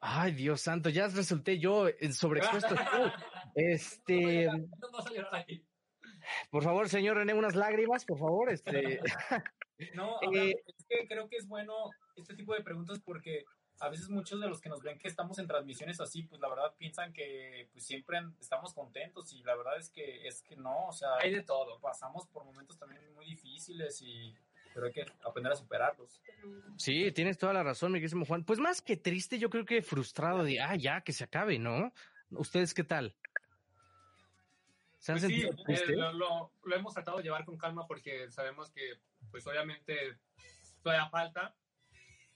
[0.00, 2.74] Ay, Dios santo, ya resulté yo en sobreexpuesto.
[2.74, 2.80] tú.
[3.56, 4.68] Este, No,
[5.32, 5.66] aquí.
[6.52, 8.48] por favor, señor René, unas lágrimas, por favor.
[8.50, 9.00] Este,
[9.94, 11.74] No, Eh, es que creo que es bueno
[12.14, 13.44] este tipo de preguntas porque
[13.80, 16.48] a veces muchos de los que nos ven que estamos en transmisiones así, pues la
[16.48, 20.86] verdad piensan que pues siempre estamos contentos y la verdad es que es que no,
[20.88, 21.80] o sea, Hay de todo.
[21.80, 24.34] pasamos por momentos también muy difíciles y
[24.72, 26.22] pero hay que aprender a superarlos.
[26.76, 28.44] sí, tienes toda la razón, mi querido Juan.
[28.44, 31.92] Pues más que triste, yo creo que frustrado de, ah, ya, que se acabe, ¿no?
[32.30, 33.16] ¿Ustedes qué tal?
[34.98, 37.86] ¿Se han Pues sí, sentido eh, lo, lo- lo hemos tratado de llevar con calma
[37.86, 40.18] porque sabemos que, pues obviamente,
[40.82, 41.54] todavía falta.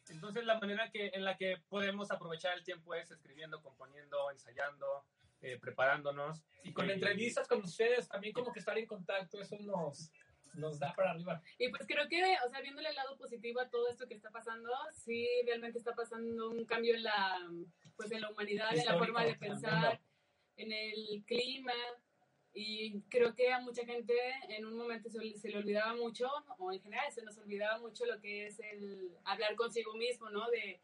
[0.09, 5.05] Entonces, la manera que, en la que podemos aprovechar el tiempo es escribiendo, componiendo, ensayando,
[5.41, 6.43] eh, preparándonos.
[6.63, 10.11] Y con Eh, entrevistas con ustedes, también como que estar en contacto, eso nos,
[10.55, 11.43] nos da para arriba.
[11.59, 14.31] Y pues creo que, o sea, viéndole el lado positivo a todo esto que está
[14.31, 17.51] pasando, sí realmente está pasando un cambio en la,
[17.97, 20.01] pues en la humanidad, en la forma de pensar,
[20.57, 21.73] en el clima.
[22.57, 24.15] Y creo que a mucha gente
[24.49, 28.21] en un momento se, le olvidaba mucho, o en general se nos olvidaba mucho lo
[28.21, 30.49] que es el hablar consigo mismo, ¿no?
[30.51, 30.81] De,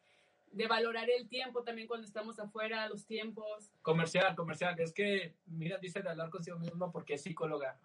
[0.50, 3.70] de valorar el tiempo también cuando estamos afuera, los tiempos.
[3.82, 4.78] Comercial, comercial.
[4.80, 7.78] Es que, mira, dice de hablar consigo mismo porque es psicóloga.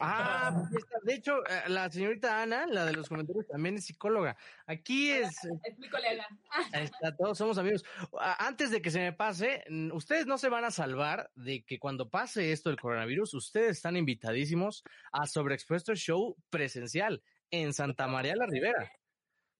[0.00, 4.36] Ah, pues de hecho, eh, la señorita Ana, la de los comentarios, también es psicóloga.
[4.66, 6.26] Aquí es, Es mi colega.
[6.72, 7.84] Está, todos somos amigos.
[8.18, 11.78] A- Antes de que se me pase, ustedes no se van a salvar de que
[11.78, 14.82] cuando pase esto del coronavirus, ustedes están invitadísimos
[15.12, 18.90] a Sobreexpuesto Show presencial en Santa María la Ribera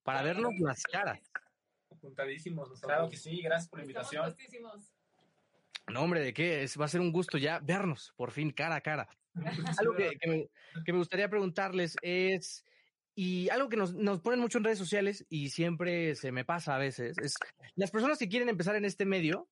[0.02, 1.20] para vernos las caras.
[2.02, 2.92] Apuntadísimos nosotros.
[2.92, 4.34] Claro que sí, gracias por la invitación.
[5.92, 6.64] No, hombre, ¿de qué?
[6.64, 9.08] Es, va a ser un gusto ya vernos, por fin, cara a cara.
[9.78, 10.48] Algo que, que me,
[10.84, 12.64] que me gustaría preguntarles es,
[13.14, 16.74] y algo que nos, nos ponen mucho en redes sociales y siempre se me pasa
[16.74, 17.34] a veces, es
[17.76, 19.48] las personas que quieren empezar en este medio,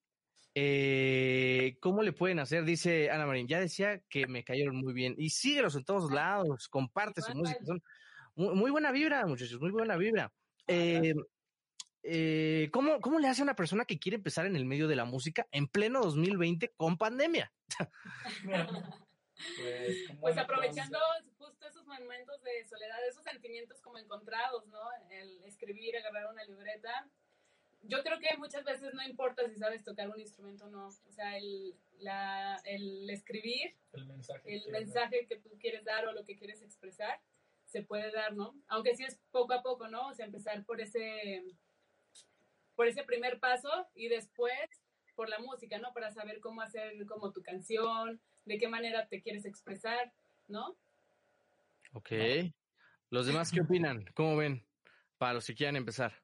[0.54, 2.64] eh, ¿cómo le pueden hacer?
[2.64, 5.14] Dice Ana Marín, ya decía que me cayeron muy bien.
[5.16, 7.64] Y síguelos en todos lados, comparte su música.
[7.64, 7.82] Son
[8.34, 10.32] muy, muy buena vibra, muchachos, muy buena vibra.
[10.66, 11.14] Eh,
[12.02, 14.96] eh, ¿cómo, ¿cómo le hace a una persona que quiere empezar en el medio de
[14.96, 17.52] la música en pleno 2020 con pandemia?
[18.44, 18.66] Pues,
[20.08, 20.98] ¿cómo Pues aprovechando
[21.38, 24.80] justo esos momentos de soledad, esos sentimientos como encontrados, ¿no?
[25.10, 27.08] El escribir, agarrar una libreta.
[27.82, 30.88] Yo creo que muchas veces no importa si sabes tocar un instrumento o no.
[30.88, 34.54] O sea, el, la, el escribir, El mensaje.
[34.54, 37.20] el que- mensaje que tú quieres dar o lo que quieres expresar,
[37.64, 38.54] se puede dar, ¿no?
[38.68, 40.08] Aunque sí es poco a poco, ¿no?
[40.08, 41.42] O sea, empezar por ese,
[42.80, 44.54] por ese primer paso y después
[45.14, 45.92] por la música, ¿no?
[45.92, 50.14] Para saber cómo hacer como tu canción, de qué manera te quieres expresar,
[50.48, 50.78] ¿no?
[51.92, 52.10] Ok.
[53.10, 54.06] ¿Los demás qué opinan?
[54.14, 54.66] ¿Cómo ven?
[55.18, 56.14] Para los que quieran empezar.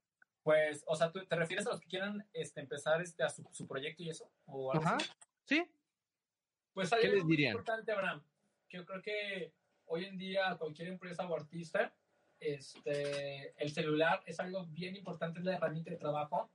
[0.44, 3.46] Pues, o sea, ¿tú te refieres a los que quieran este, empezar este, a su,
[3.52, 4.26] su proyecto y eso?
[4.46, 4.96] ¿O algo Ajá.
[4.96, 5.10] así?
[5.44, 5.70] ¿Sí?
[6.72, 7.52] Pues hay ¿Qué algo les muy dirían?
[7.52, 8.24] importante, Abraham,
[8.66, 9.52] que yo creo que
[9.84, 11.94] hoy en día cualquier empresa o artista,
[12.40, 16.50] este, el celular es algo bien importante, es la herramienta de trabajo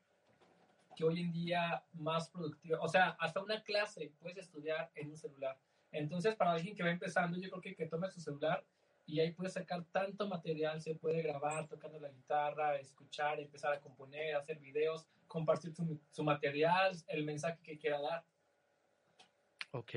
[0.96, 5.18] que hoy en día más productiva, o sea, hasta una clase puedes estudiar en un
[5.18, 5.58] celular.
[5.92, 8.64] Entonces, para alguien que va empezando, yo creo que, que tome su celular
[9.06, 13.80] y ahí puede sacar tanto material, se puede grabar tocando la guitarra, escuchar, empezar a
[13.80, 18.24] componer, hacer videos, compartir su, su material, el mensaje que quiera dar.
[19.72, 19.92] Ok.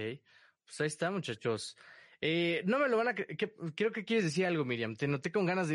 [0.64, 1.76] Pues ahí está, muchachos.
[2.26, 3.14] Eh, no me lo van a...
[3.14, 4.96] cre- que- creo que quieres decir algo, Miriam.
[4.96, 5.74] Te noté con ganas de...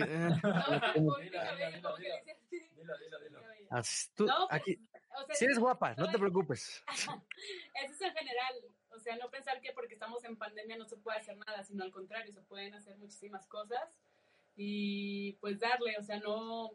[4.64, 4.80] que que
[5.36, 6.84] si eres guapa, no te preocupes.
[6.88, 8.54] Eso es en general,
[8.89, 11.84] o sea, no pensar que porque estamos en pandemia no se puede hacer nada, sino
[11.84, 13.82] al contrario, se pueden hacer muchísimas cosas
[14.56, 16.72] y pues darle, o sea, no,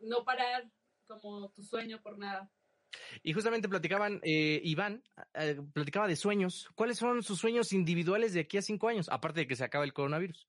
[0.00, 0.64] no parar
[1.06, 2.48] como tu sueño por nada.
[3.22, 5.02] Y justamente platicaban, eh, Iván,
[5.34, 6.68] eh, platicaba de sueños.
[6.74, 9.08] ¿Cuáles son sus sueños individuales de aquí a cinco años?
[9.10, 10.48] Aparte de que se acaba el coronavirus.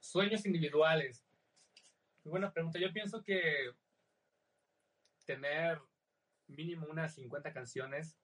[0.00, 1.24] Sueños individuales.
[2.24, 2.78] Muy buena pregunta.
[2.78, 3.72] Yo pienso que
[5.24, 5.80] tener
[6.46, 8.18] mínimo unas 50 canciones,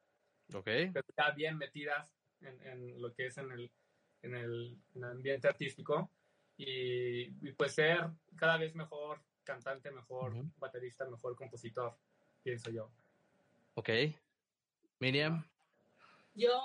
[0.53, 0.65] Ok.
[0.93, 3.71] pero ya bien metidas en, en lo que es en el,
[4.23, 6.11] en el, en el ambiente artístico
[6.57, 11.97] y, y pues ser cada vez mejor cantante, mejor baterista, mejor compositor,
[12.49, 12.91] pienso yo.
[13.75, 13.91] Ok.
[15.01, 15.45] Miriam.
[16.35, 16.59] Yo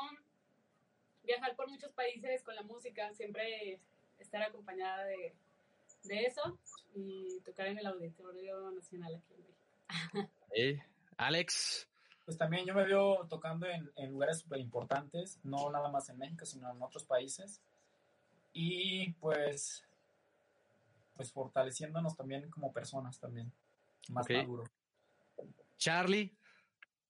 [1.24, 3.80] viajar por muchos países con la música, siempre
[4.18, 5.34] estar acompañada de,
[6.04, 6.58] de eso
[6.96, 10.30] y tocar en el Auditorio Nacional aquí en México.
[10.56, 10.80] Eh,
[11.18, 11.88] Alex.
[12.26, 16.20] Pues también yo me veo tocando en, en lugares súper importantes, no nada más en
[16.20, 17.60] México, sino en otros países.
[18.54, 19.84] Y pues,
[21.16, 23.52] pues fortaleciéndonos también como personas también,
[24.10, 24.32] más Ok.
[24.34, 24.64] maduro.
[25.84, 26.34] Charlie.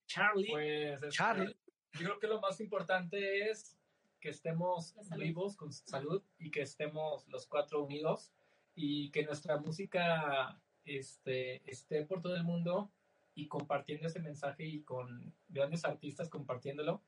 [0.08, 0.50] Charlie.
[0.50, 1.56] Pues este, Charlie.
[1.94, 3.78] yo creo que lo más importante es
[4.20, 8.32] que estemos vivos con salud y que estemos los cuatro unidos
[8.74, 12.90] y que nuestra música este, esté por todo el mundo
[13.36, 17.04] y compartiendo ese mensaje y con grandes artistas compartiéndolo,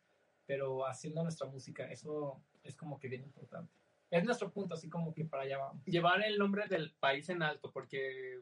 [0.46, 1.90] pero haciendo nuestra música.
[1.90, 3.74] Eso es como que bien importante.
[4.12, 5.84] Es nuestro punto, así como que para allá vamos.
[5.86, 8.40] Llevar el nombre del país en alto, porque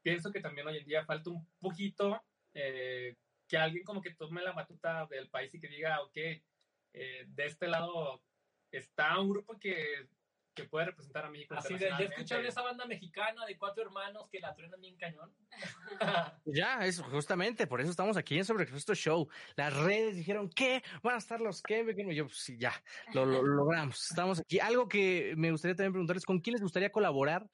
[0.00, 2.22] pienso que también hoy en día falta un poquito
[2.54, 3.16] eh,
[3.48, 7.46] que alguien como que tome la batuta del país y que diga, ok, eh, de
[7.46, 8.22] este lado
[8.70, 10.08] está un grupo que,
[10.54, 11.54] que puede representar a México.
[11.54, 12.14] Así de, ¿ya internacionalmente".
[12.14, 15.34] escucharon esa banda mexicana de cuatro hermanos que la truenan bien cañón?
[16.44, 19.28] Ya, es justamente, por eso estamos aquí en Sobreexpuesto Show.
[19.56, 20.82] Las redes dijeron, ¿qué?
[21.02, 21.84] ¿Van a estar los qué?
[21.96, 22.72] Y yo, pues sí, ya,
[23.14, 24.10] lo logramos.
[24.10, 24.58] Estamos aquí.
[24.60, 27.48] Algo que me gustaría también preguntarles, ¿con quién les gustaría colaborar?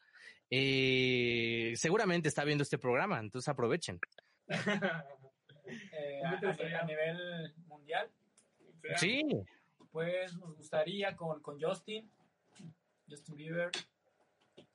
[0.51, 4.01] Eh, seguramente está viendo este programa, entonces aprovechen.
[4.49, 8.11] Eh, ¿Dónde a, a- a nivel mundial,
[8.97, 9.23] Sí,
[9.91, 12.11] pues nos gustaría con, con Justin,
[13.09, 13.71] Justin Bieber,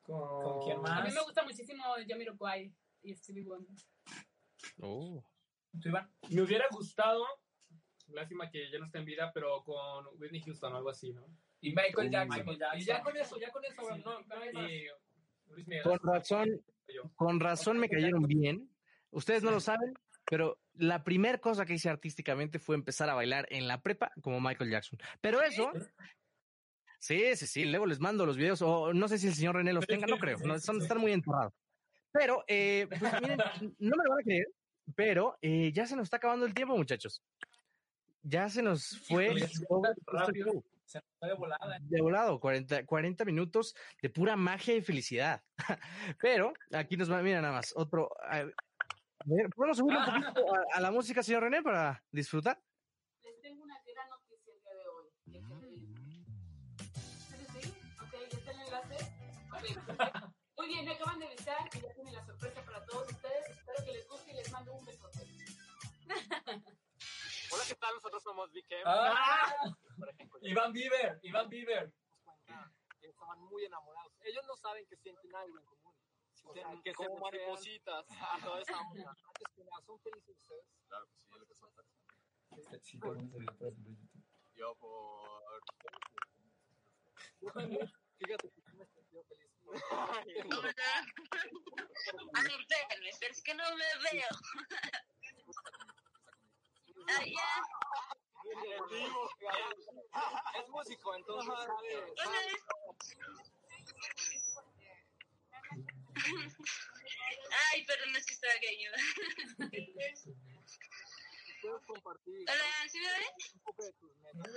[0.03, 1.07] ¿Con quién A más?
[1.07, 2.71] mí me gusta muchísimo Jamiroquai
[3.03, 3.74] y Stevie Wonder.
[4.82, 5.24] Oh.
[5.82, 6.11] ¿tú Iván?
[6.30, 7.26] Me hubiera gustado,
[8.09, 11.26] lástima que ya no está en vida, pero con Whitney Houston o algo así, ¿no?
[11.61, 12.38] Y Michael Uh, Jackson.
[12.39, 12.80] Michael Jackson.
[12.82, 14.69] Y ya con eso, ya con eso, no, no hay más.
[14.69, 14.86] Y
[15.47, 15.84] Luis Miguel.
[15.84, 16.65] Con razón,
[17.15, 18.69] con razón me cayeron bien.
[19.14, 19.93] Ustedes no lo saben,
[20.26, 24.41] pero la primera cosa que hice artísticamente fue empezar a bailar en la prepa como
[24.41, 24.99] Michael Jackson.
[25.22, 25.72] Pero eso,
[26.99, 29.74] sí, sí, sí, luego les mando los videos, o no sé si el señor René
[29.74, 31.53] los tenga, no creo, no, son, están muy enterrados.
[32.11, 33.38] Pero, eh, pues, miren,
[33.80, 34.47] no me lo van a creer,
[34.95, 37.24] pero eh, ya se nos está acabando el tiempo, muchachos.
[38.22, 39.34] Ya se nos fue.
[40.86, 41.80] Se nos fue de volada.
[41.82, 45.41] de volado, 40, 40 minutos de pura magia y felicidad.
[46.22, 48.09] Pero aquí nos va, mira nada más, otro.
[49.26, 52.59] Ver, ¿Podemos un poquito a, a, la música, señor René, para disfrutar?
[53.24, 55.05] Les tengo una gran noticia el día de hoy.
[55.26, 55.43] ¿Ustedes
[57.49, 57.61] mm.
[57.61, 57.74] sí?
[58.01, 58.97] Ok, ¿ya está el enlace?
[59.57, 59.76] Okay.
[60.57, 63.49] Muy bien, me acaban de avisar que ya tienen la sorpresa para todos ustedes.
[63.49, 65.19] Espero que les guste y les mando un besote.
[67.51, 67.93] Hola, ¿qué tal?
[67.95, 68.84] Nosotros somos BKM.
[68.86, 69.53] Ah,
[70.41, 71.93] Iván Bieber, Iván Bieber.
[72.47, 72.69] Ah,
[73.01, 74.11] estaban muy enamorados.
[74.21, 75.93] Ellos no saben que sienten algo en común.
[76.43, 78.05] O sea, que como maripositas.
[78.09, 78.77] y toda esa.
[78.79, 79.03] Antes
[79.55, 80.65] que nada, ¿son felices ustedes?
[80.87, 81.71] Claro que sí, es lo que son.
[84.55, 85.63] Yo por...
[88.17, 89.49] Fíjate que me he sentido feliz.
[89.91, 90.21] A
[92.41, 94.29] ver, déjenme, pero es que no me veo.
[97.07, 97.61] Ay, ya.
[100.59, 101.53] Es músico, entonces.
[107.74, 108.97] Ay, perdón, es que estaba cayendo.
[111.61, 113.24] Puedes compartir Hola, ¿sí me ven?
[113.55, 114.51] un poco de tus metas.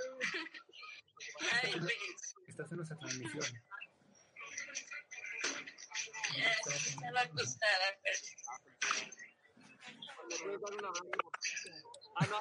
[1.62, 2.34] Ay, pues.
[2.48, 3.44] Estás en nuestra transmisión.
[6.36, 8.18] Ya, estaba acostada, pero.
[10.28, 11.10] Le puedes dar un abrazo.
[12.16, 12.40] Ah, no.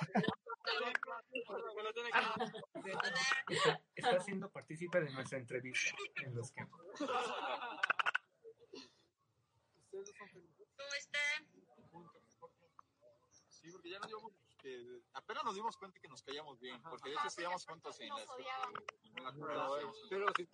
[3.95, 6.65] Está siendo partícipe de nuestra entrevista en los que
[9.99, 10.67] Ustedes son felices.
[10.75, 11.47] ¿Cómo están?
[13.49, 17.09] Sí, porque ya nos dimos que apenas nos dimos cuenta que nos caíamos bien, porque
[17.09, 19.79] de hecho estudiamos juntos en la en la.
[20.09, 20.47] Pero si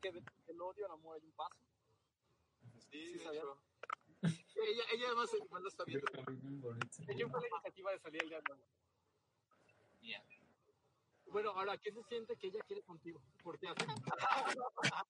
[0.00, 1.56] que de- del odio al amor hay un paso.
[2.90, 3.40] Sí, Sí, de sabía.
[3.40, 3.62] hecho.
[4.56, 6.06] Ella, ella además igual lo está viendo.
[6.12, 8.60] ¿De quién fue la iniciativa de salir el día de hoy?
[10.00, 10.24] Mía.
[11.26, 13.20] Bueno, ahora, ¿qué se siente que ella quiere contigo?
[13.42, 13.84] ¿Por qué así?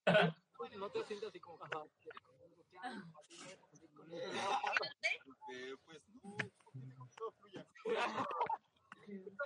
[0.78, 1.84] no te sientes así como, ajá,
[2.82, 3.16] ¿no?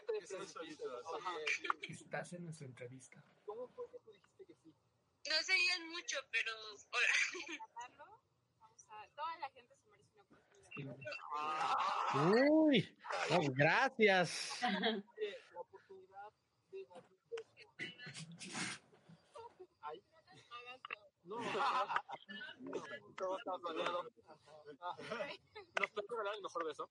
[0.01, 0.17] Todo
[1.89, 3.23] estás en nuestra entrevista.
[3.45, 4.75] ¿Cómo fue que tú dijiste que sí?
[5.29, 5.43] No
[5.91, 6.53] mucho, pero.
[6.91, 7.07] Hola.
[7.75, 8.21] Tratarlo,
[8.59, 10.97] vamos a, toda la gente se merece una oportunidad.
[12.33, 12.97] Uy,
[13.29, 14.59] pues, gracias.
[14.63, 16.33] La oportunidad
[16.71, 17.51] de dar un beso.
[19.83, 20.03] Ay.
[21.31, 21.37] No,
[23.17, 24.03] todo está planeado.
[24.03, 26.91] ¿Nos puedes regalar el mejor beso?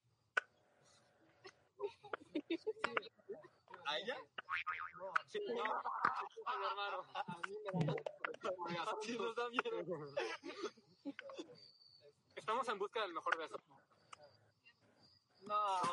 [3.86, 4.16] ¿A ella?
[5.28, 5.62] Sí, no,
[6.46, 7.04] sí, mi hermano.
[7.14, 7.54] A mí
[9.18, 9.44] nos da.
[12.34, 13.56] Estamos en busca del mejor beso.
[15.42, 15.92] No, no,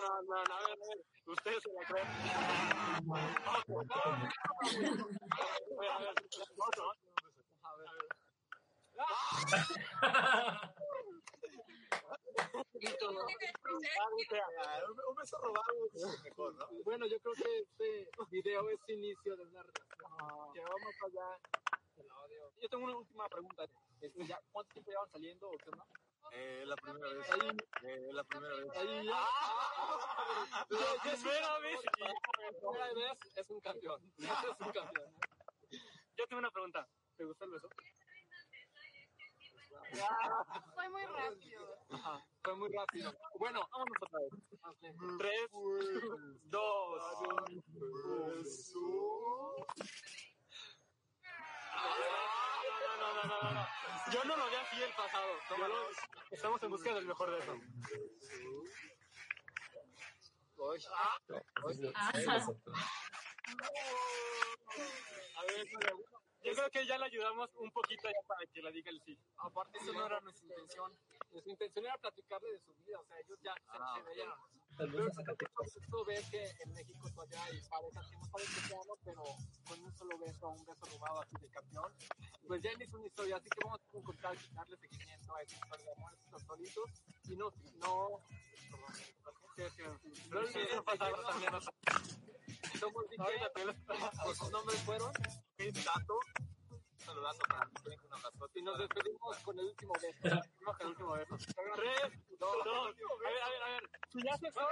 [0.00, 1.04] no, no, no, a ver, a.
[1.26, 2.06] Ustedes se la creen.
[2.06, 3.00] A
[5.68, 6.14] A ver, a ver.
[7.62, 7.74] Ah,
[14.88, 16.66] un, un beso robado es mejor, ¿no?
[16.84, 21.38] Bueno, yo creo que este video es inicio de una relación que va más allá.
[22.60, 23.64] Yo tengo una última pregunta.
[24.00, 25.86] Este, ¿ya, ¿Cuánto tiempo llevan saliendo o qué onda?
[26.32, 27.30] Eh, la primera vez.
[27.30, 27.40] Ahí,
[27.82, 28.70] Eh, la primera vez.
[28.76, 29.26] ahí, la
[30.68, 30.92] primera
[31.58, 31.92] vez y la
[32.60, 34.00] primera vez es un campeón.
[34.18, 35.14] Es un campeón.
[36.16, 36.88] Yo tengo una pregunta.
[37.16, 37.68] ¿Te gusta el beso?
[40.74, 41.78] Fue muy rápido.
[41.90, 43.12] Ajá, fue muy rápido.
[43.38, 44.30] Bueno, vámonos otra vez.
[45.18, 45.50] Tres,
[46.44, 47.02] dos,
[51.74, 53.66] No, no, no, no, no, no.
[54.12, 55.28] Yo no lo vi así el pasado.
[55.50, 55.88] Yo lo-
[56.30, 57.52] Estamos en busca del mejor de eso.
[65.36, 65.66] A ver,
[66.44, 69.18] yo creo que ya le ayudamos un poquito ya para que le diga el sí.
[69.38, 70.92] Aparte, eso no era nuestra intención.
[71.32, 73.00] Nuestra intención era platicarle de su vida.
[73.00, 74.28] O sea, ellos ya se, se veían.
[74.76, 78.74] Pero esto ves que en México todavía hay parejas que no saben que se
[79.04, 79.22] pero
[79.68, 81.92] con un solo beso, un beso robado así de campeón,
[82.46, 83.36] pues ya es una historia.
[83.36, 86.90] Así que vamos a encontrar y darle seguimiento a esa historia de amor, estos solitos.
[87.28, 88.20] Y no, no.
[89.56, 89.82] Sí,
[90.28, 92.23] no olviden pasarlo también.
[92.78, 93.22] Somos Vicky,
[94.24, 95.12] pues sus nombres fueron.
[95.12, 96.18] Tato.
[96.70, 97.68] Un saludazo para.
[97.68, 98.50] Un abrazo.
[98.54, 100.40] Y nos despedimos con el último beso.
[100.64, 101.36] Con el último beso.
[101.76, 102.88] Tres, dos, dos.
[102.88, 102.90] A
[103.30, 103.90] ver, a ver, a ver.
[104.12, 104.64] Si ya se fue.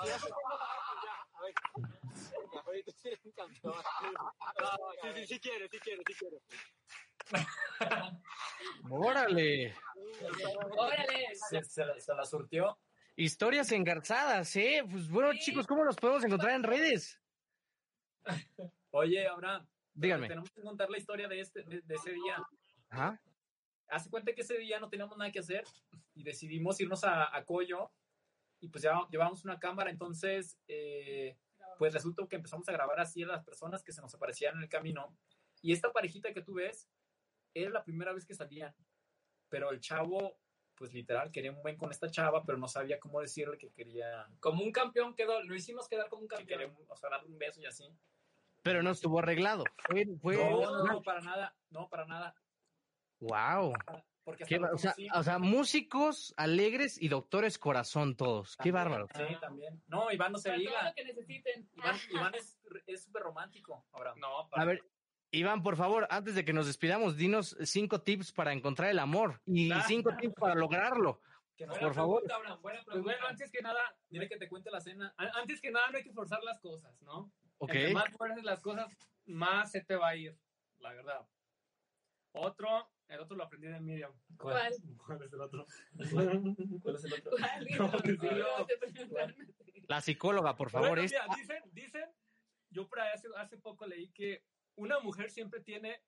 [0.00, 0.42] Si ya se fue,
[1.04, 1.14] ya.
[1.32, 1.54] A ver.
[2.66, 3.74] Ahorita sí eres un campeón.
[3.74, 6.42] Sí, sí, sí quiere, sí quiere, sí quiere.
[8.90, 9.76] Órale.
[10.76, 11.34] Órale.
[11.48, 12.78] Se, se la, se la surtió.
[13.16, 14.82] Historias engarzadas, ¿eh?
[14.90, 15.40] Pues bueno, Sí.
[15.40, 17.20] chicos, ¿cómo los podemos encontrar en redes?
[18.92, 20.28] Oye, Abraham, Díganme.
[20.28, 22.38] tenemos que contar la historia de, este, de, de ese día.
[22.88, 23.20] Ajá.
[23.88, 25.64] Hace cuenta que ese día no teníamos nada que hacer
[26.14, 27.92] y decidimos irnos a, a Coyo
[28.60, 31.36] y pues ya llevamos una cámara, entonces eh,
[31.78, 34.62] pues resultó que empezamos a grabar así a las personas que se nos aparecían en
[34.62, 35.16] el camino
[35.60, 36.88] y esta parejita que tú ves
[37.54, 38.74] era la primera vez que salían,
[39.48, 40.38] pero el chavo
[40.80, 44.26] pues literal, quería un buen con esta chava, pero no sabía cómo decirle que quería,
[44.40, 46.58] Como un campeón quedó, lo hicimos quedar como un que campeón.
[46.72, 47.94] quería o sea, darle un beso y así.
[48.62, 49.64] Pero no estuvo arreglado.
[49.76, 50.36] Fue, fue...
[50.38, 52.34] No, no, para nada, no, para nada.
[53.18, 53.74] Wow.
[54.24, 58.56] Porque hasta Qué o, sea, o sea, músicos alegres y doctores corazón todos.
[58.56, 59.06] Qué bárbaro.
[59.14, 59.82] Sí, también.
[59.86, 60.82] No, Iván no se todo diga.
[60.88, 61.68] lo que necesiten.
[61.74, 64.14] Iván, Iván es es súper romántico, ahora.
[64.16, 64.82] No, para- A ver,
[65.32, 69.40] Iván, por favor, antes de que nos despidamos, dinos cinco tips para encontrar el amor
[69.46, 69.84] y Ah.
[69.86, 71.20] cinco tips para lograrlo.
[71.56, 72.20] Buena por favor.
[72.22, 73.12] pregunta, Abraham, buena Pues pregunta.
[73.12, 75.12] bueno, antes que nada, dile que te cuente la cena.
[75.18, 77.30] An- Antes que nada, no hay que forzar las cosas, ¿no?
[77.58, 77.74] Ok.
[77.74, 78.88] Entre más fuerces las cosas,
[79.26, 80.36] más se te va a ir,
[80.78, 81.28] la verdad.
[82.32, 84.12] Otro, el otro lo aprendí de Miriam.
[84.38, 84.72] ¿Cuál?
[85.06, 85.66] ¿Cuál es el otro?
[86.82, 87.36] ¿Cuál es el otro?
[89.88, 90.88] La psicóloga, por favor.
[90.90, 92.10] Bueno, mira, dicen, dicen,
[92.70, 94.44] yo por ahí hace, hace poco leí que
[94.80, 96.02] una mujer siempre tiene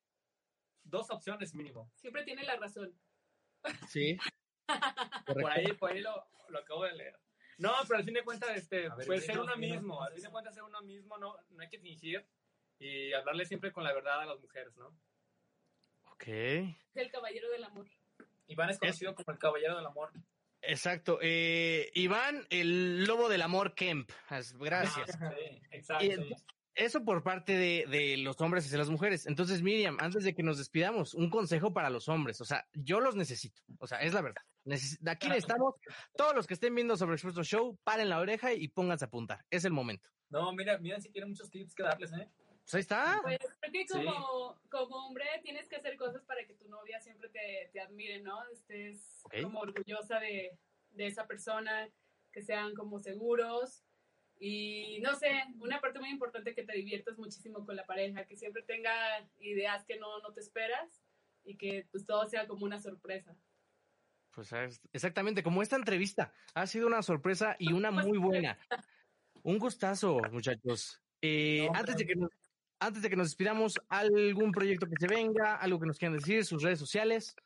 [0.85, 1.91] dos opciones mínimo.
[1.97, 2.93] Siempre tiene la razón.
[3.89, 4.17] Sí.
[5.27, 7.19] Por ahí, por ahí lo, lo acabo de leer.
[7.59, 10.03] No, pero al fin de cuentas, este, ver, pues ser uno mismo.
[10.03, 12.27] Al fin de cuentas, ser uno mismo, no, no hay que fingir
[12.79, 14.89] y hablarle siempre con la verdad a las mujeres, ¿no?
[16.13, 16.27] Ok.
[16.29, 17.87] Es el caballero del amor.
[18.47, 20.11] Iván es conocido como el caballero del amor.
[20.63, 21.19] Exacto.
[21.21, 24.11] Eh, Iván, el lobo del amor Kemp.
[24.29, 25.11] As- Gracias.
[25.13, 25.63] Sí.
[25.71, 26.07] Exacto.
[26.75, 29.27] Eso por parte de, de los hombres hacia las mujeres.
[29.27, 32.41] Entonces, Miriam, antes de que nos despidamos, un consejo para los hombres.
[32.41, 33.61] O sea, yo los necesito.
[33.79, 34.43] O sea, es la verdad.
[34.65, 35.75] Neces- de aquí estamos.
[36.17, 39.45] Todos los que estén viendo sobre Expreso Show, paren la oreja y pónganse a apuntar.
[39.51, 40.09] Es el momento.
[40.31, 42.29] No, mira, mira si tiene muchos tips que darles, ¿eh?
[42.65, 43.19] Pues ahí está.
[43.23, 44.05] Pues creo que Sí.
[44.71, 48.39] como, hombre tienes que hacer cosas para que tu novia siempre te, te admire, ¿no?
[48.51, 50.57] Estés como orgullosa de,
[50.93, 51.89] de esa persona,
[52.33, 53.83] que sean como seguros.
[54.45, 55.31] Y no sé,
[55.61, 58.93] una parte muy importante que te diviertas muchísimo con la pareja, que siempre tenga
[59.39, 61.01] ideas que no, no te esperas
[61.45, 63.37] y que pues todo sea como una sorpresa.
[64.33, 66.33] Pues es- exactamente, como esta entrevista.
[66.55, 68.59] Ha sido una sorpresa y una muy buena.
[69.45, 71.01] Un gustazo, muchachos.
[71.21, 72.31] Eh, No, antes, de que nos,
[72.81, 75.55] antes de que nos despidamos, ¿algún proyecto que se venga?
[75.55, 76.45] ¿Algo que nos quieran decir?
[76.45, 77.37] ¿Sus redes sociales?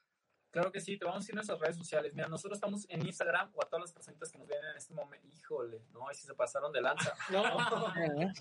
[0.50, 2.14] Claro que sí, te vamos a decir nuestras redes sociales.
[2.14, 4.94] Mira, nosotros estamos en Instagram o a todas las personitas que nos ven en este
[4.94, 5.28] momento.
[5.36, 7.12] Híjole, no, ahí sí se pasaron de lanza.
[7.30, 7.42] No.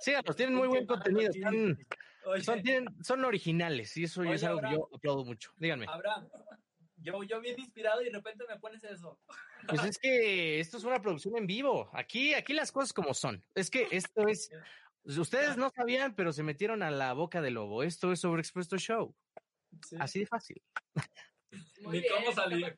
[0.00, 1.30] Síganos, tienen muy buen contenido.
[1.30, 1.78] Están,
[2.42, 5.52] son, tienen- son originales y eso es algo que yo aplaudo mucho.
[5.58, 5.86] Díganme.
[5.88, 6.28] Abraham,
[6.96, 9.20] yo, yo bien inspirado y de repente me pones eso.
[9.68, 11.88] Pues es que esto es una producción en vivo.
[11.92, 13.44] Aquí, aquí las cosas como son.
[13.54, 14.50] Es que esto es.
[15.04, 17.84] Ustedes no sabían, pero se metieron a la boca del lobo.
[17.84, 19.14] Esto es sobre Expuesto Show.
[19.84, 19.96] Sí.
[19.98, 20.62] Así de fácil.
[21.82, 22.74] Muy Ni bien, cómo salir.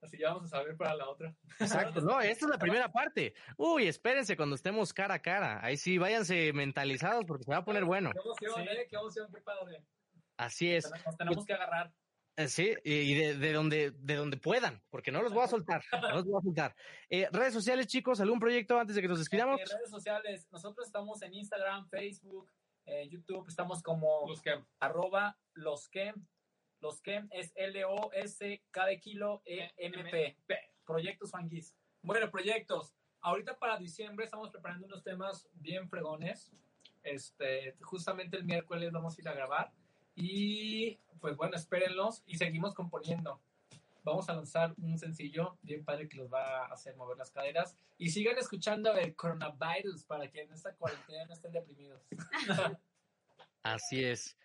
[0.00, 1.34] Así ya vamos a saber para la otra.
[1.58, 2.00] Exacto.
[2.00, 3.34] No, esta es la primera parte.
[3.56, 5.58] Uy, espérense cuando estemos cara a cara.
[5.64, 8.12] Ahí sí, váyanse mentalizados porque se va a poner bueno.
[8.12, 8.68] Qué emoción, Sí.
[8.70, 8.86] ¿eh?
[8.88, 9.84] Qué emoción, qué padre.
[10.36, 10.88] Así es.
[11.04, 11.92] Nos tenemos que agarrar.
[12.36, 15.82] Eh, Sí, y de, de donde, de donde puedan, porque no los voy a soltar.
[15.90, 16.76] No los voy a soltar.
[17.10, 19.58] Eh, redes sociales, chicos, ¿algún proyecto antes de que nos despidamos?
[19.58, 20.46] Redes sociales.
[20.52, 22.48] Nosotros estamos en Instagram, Facebook,
[22.88, 23.46] eh, YouTube.
[23.48, 26.14] Estamos como Los que arroba los que
[26.80, 30.36] los que es L-O-S-K de kilo E-M-P.
[30.86, 31.74] Proyectos Funkies.
[32.02, 32.94] Bueno, proyectos.
[33.20, 36.52] Ahorita para diciembre estamos preparando unos temas bien fregones.
[37.02, 39.72] Este, justamente el miércoles vamos a ir a grabar.
[40.14, 43.40] Y pues bueno, espérenlos y seguimos componiendo.
[44.08, 47.76] Vamos a lanzar un sencillo bien padre que los va a hacer mover las caderas.
[47.98, 52.02] Y sigan escuchando el coronavirus para que en esta cuarentena no estén deprimidos.
[53.62, 54.36] Así es.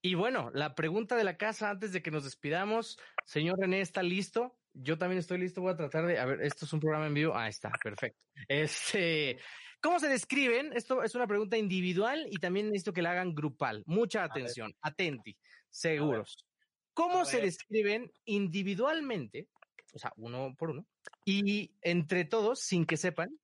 [0.00, 2.98] Y bueno, la pregunta de la casa antes de que nos despidamos.
[3.24, 4.56] Señor René, ¿está listo?
[4.72, 5.60] Yo también estoy listo.
[5.60, 6.18] Voy a tratar de.
[6.18, 7.34] A ver, esto es un programa en vivo.
[7.34, 8.20] Ah, está, perfecto.
[8.46, 9.38] Este.
[9.80, 10.72] ¿Cómo se describen?
[10.74, 13.82] Esto es una pregunta individual y también necesito que la hagan grupal.
[13.86, 14.74] Mucha atención.
[14.80, 15.36] Atenti.
[15.70, 16.47] Seguros.
[16.98, 19.46] ¿Cómo se describen individualmente?
[19.94, 20.84] O sea, uno por uno.
[21.24, 23.38] Y entre todos, sin que sepan,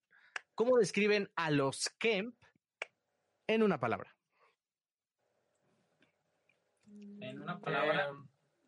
[0.57, 2.35] ¿cómo describen a los Kemp
[3.47, 4.13] en una palabra?
[6.89, 8.09] En una palabra.
[8.09, 8.13] Eh,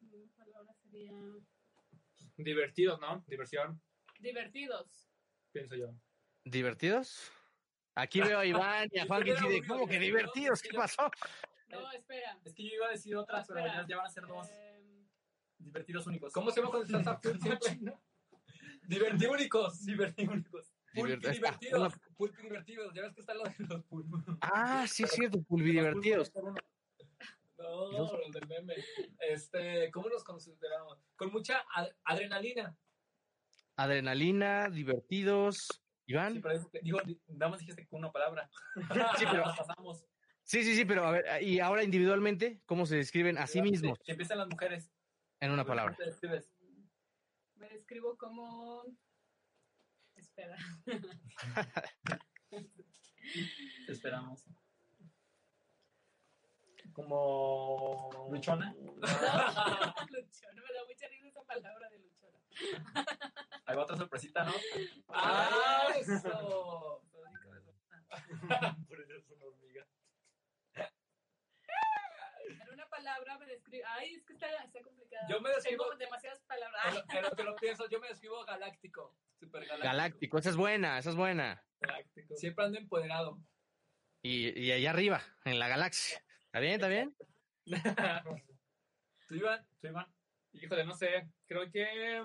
[0.07, 1.11] Una palabra sería
[2.37, 3.24] divertidos, ¿no?
[3.26, 3.82] Diversión,
[4.20, 5.11] divertidos.
[5.51, 5.89] pienso yo.
[6.45, 7.32] ¿Divertidos?
[7.97, 10.62] Aquí veo a Iván y a Juan que que ¿cómo que divertidos?
[10.62, 11.11] ¿Qué pasó?
[11.68, 12.39] No, espera.
[12.45, 14.49] Es que yo iba a decir otra, No, pero ya, ya van a ser dos
[14.49, 14.66] Em,
[15.67, 16.33] divertidos únicos.
[16.33, 17.79] ¿Cómo se llama cuando estás a full siempre?
[18.89, 19.85] Divertiúnicos.
[19.85, 20.73] Divertiúnicos.
[20.95, 21.93] Divert- Pulpi divertidos.
[22.17, 22.95] Pulpi divertidos.
[22.95, 24.23] Ya ves que está lo de los pulpos.
[24.41, 26.33] Ah, sí, es cierto, pulvidivertidos.
[27.59, 28.75] No, el del meme.
[29.21, 30.99] Este, ¿cómo nos consideramos?
[31.17, 32.77] Con mucha ad- adrenalina.
[33.77, 35.69] Adrenalina, divertidos.
[36.07, 36.35] Iván.
[36.35, 38.49] Sí, pero es digo, di- nada más dijiste con una palabra.
[39.19, 40.05] Sí, pero- pasamos.
[40.45, 43.99] Sí, sí, sí, pero a ver, y ahora individualmente, ¿cómo se describen a sí mismos?
[44.05, 44.93] Que empiezan las mujeres.
[45.41, 45.95] En una palabra.
[45.95, 46.51] ¿Cómo te describes?
[47.57, 48.84] Me describo como.
[50.14, 50.57] Espera.
[52.47, 54.45] Te esperamos.
[56.93, 58.28] Como...
[58.30, 58.74] ¿Luchona?
[58.78, 62.39] luchona, me da mucha risa esa palabra de luchona.
[63.66, 64.53] Hay otra sorpresita, ¿no?
[65.09, 67.03] ¡Ah, eso!
[68.89, 69.87] Por eso es una hormiga.
[72.70, 72.80] En
[73.39, 73.84] me describo.
[73.89, 75.26] Ay, es que está, está complicado.
[75.28, 76.82] Yo me describo- Tengo demasiadas palabras.
[76.87, 79.14] En lo- En lo pienso, yo me describo galáctico.
[79.39, 79.84] Super galáctico.
[79.87, 81.62] Galáctico, esa es buena, esa es buena.
[81.80, 82.34] Galáctico.
[82.37, 83.39] Siempre ando empoderado.
[84.22, 86.22] Y, y allá arriba, en la galaxia.
[86.47, 86.74] ¿Está bien?
[86.74, 87.14] ¿Está bien?
[89.28, 89.66] ¿Tú, Iván?
[89.80, 90.07] ¿Tú, Iván?
[90.53, 91.28] Híjole, no sé.
[91.47, 92.24] Creo que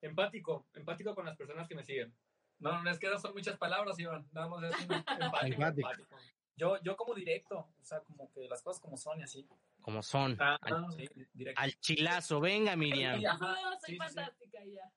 [0.00, 0.66] empático.
[0.74, 2.14] Empático con las personas que me siguen.
[2.58, 4.26] No, no, es que no son muchas palabras, Iván.
[4.32, 4.80] Nada más es.
[4.82, 5.62] Empático.
[5.62, 6.16] empático.
[6.56, 9.46] Yo, yo como directo, o sea, como que las cosas como son y así.
[9.84, 10.34] Como son.
[10.40, 11.60] Ah, Al, Sí, directo.
[11.60, 12.40] al chilazo.
[12.40, 13.20] Venga, Miriam.
[13.20, 13.38] Sí, ajá.
[13.38, 13.96] No, soy Sí, sí, sí.
[13.98, 14.92] fantástica ya.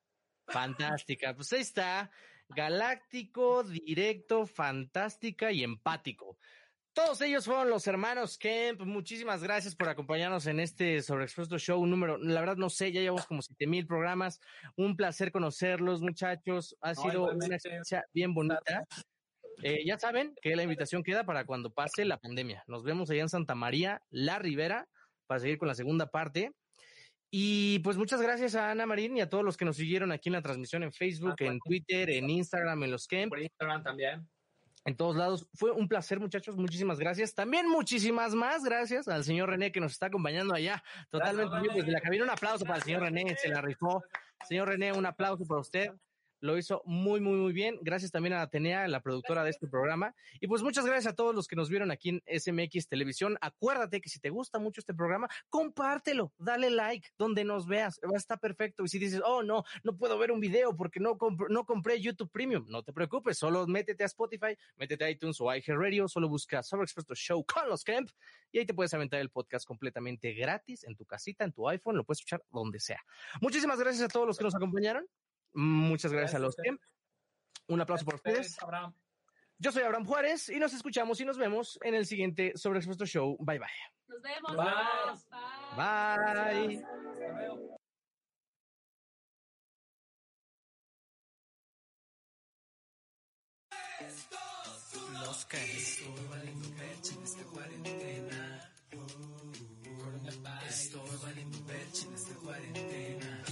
[0.46, 1.34] Fantástica.
[1.36, 2.10] Pues ahí está.
[2.48, 6.38] Galáctico, directo, fantástica y empático.
[6.94, 8.80] Todos ellos fueron los hermanos Kemp.
[8.80, 12.16] Muchísimas gracias por acompañarnos en este Sobreexpuesto Show número.
[12.16, 14.40] La verdad no sé, ya llevamos como siete mil programas.
[14.74, 16.74] Un placer conocerlos, muchachos.
[16.80, 18.86] Ha No, sido una experiencia bien bonita.
[19.62, 22.62] Eh, ya saben que la invitación queda para cuando pase la pandemia.
[22.66, 24.88] Nos vemos allá en Santa María, La Ribera,
[25.26, 26.52] para seguir con la segunda parte.
[27.30, 30.28] Y pues muchas gracias a Ana Marín y a todos los que nos siguieron aquí
[30.30, 33.82] en la transmisión en Facebook, Ah, en Twitter, en Instagram, en los Camp, Por Instagram
[33.82, 34.26] también.
[34.86, 35.46] en todos lados.
[35.52, 36.56] Fue un placer, muchachos.
[36.56, 37.34] Muchísimas gracias.
[37.34, 40.82] También muchísimas más gracias al señor René que nos está acompañando allá.
[41.10, 41.80] Totalmente Gracias, René.
[41.82, 42.24] desde la cabina.
[42.24, 44.02] Un aplauso para el señor René, se la rifó.
[44.48, 45.90] Señor René, un aplauso para usted.
[46.40, 47.78] Lo hizo muy, muy, muy bien.
[47.82, 50.14] Gracias también a Atenea, la productora de este programa.
[50.40, 53.36] Y pues muchas gracias a todos los que nos vieron aquí en SMX Televisión.
[53.40, 58.00] Acuérdate que si te gusta mucho este programa, compártelo, dale like donde nos veas.
[58.04, 58.84] Va a estar perfecto.
[58.84, 62.00] Y si dices, oh, no, no puedo ver un video porque no, comp- no compré
[62.00, 63.38] YouTube Premium, no te preocupes.
[63.38, 67.44] Solo métete a Spotify, métete a iTunes o a Radio, solo busca Sobre Expuesto Show
[67.44, 68.10] con los Camp
[68.52, 71.96] y ahí te puedes aventar el podcast completamente gratis en tu casita, en tu iPhone,
[71.96, 73.02] lo puedes escuchar donde sea.
[73.40, 75.06] Muchísimas gracias a todos los que nos acompañaron.
[75.54, 76.78] Muchas gracias, a los Gracias.
[76.78, 77.72] que.
[77.72, 78.62] Un aplauso para ustedes.
[78.62, 78.94] Abraham.
[79.58, 83.04] Yo soy Abraham Juárez y nos escuchamos y nos vemos en el siguiente Sobre Expuesto
[83.04, 83.36] Show.
[83.40, 83.68] Bye bye.
[84.06, 84.56] Nos vemos.
[84.56, 84.66] Bye.
[85.76, 86.76] Bye.
[86.76, 86.84] Bye.
[86.84, 86.96] Hasta
[87.32, 87.78] luego.
[95.24, 98.70] Los que estorban en tu percha en esta cuarentena.
[100.68, 103.44] Estorban en tu percha en esta cuarentena.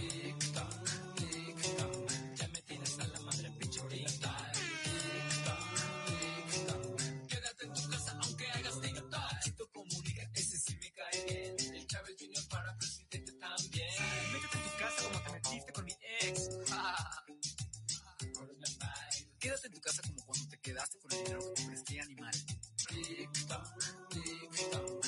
[19.46, 22.34] Quédate en tu casa como cuando te quedaste con el dinero que te presté animal.
[22.88, 25.05] Tic, tac, tic, tac.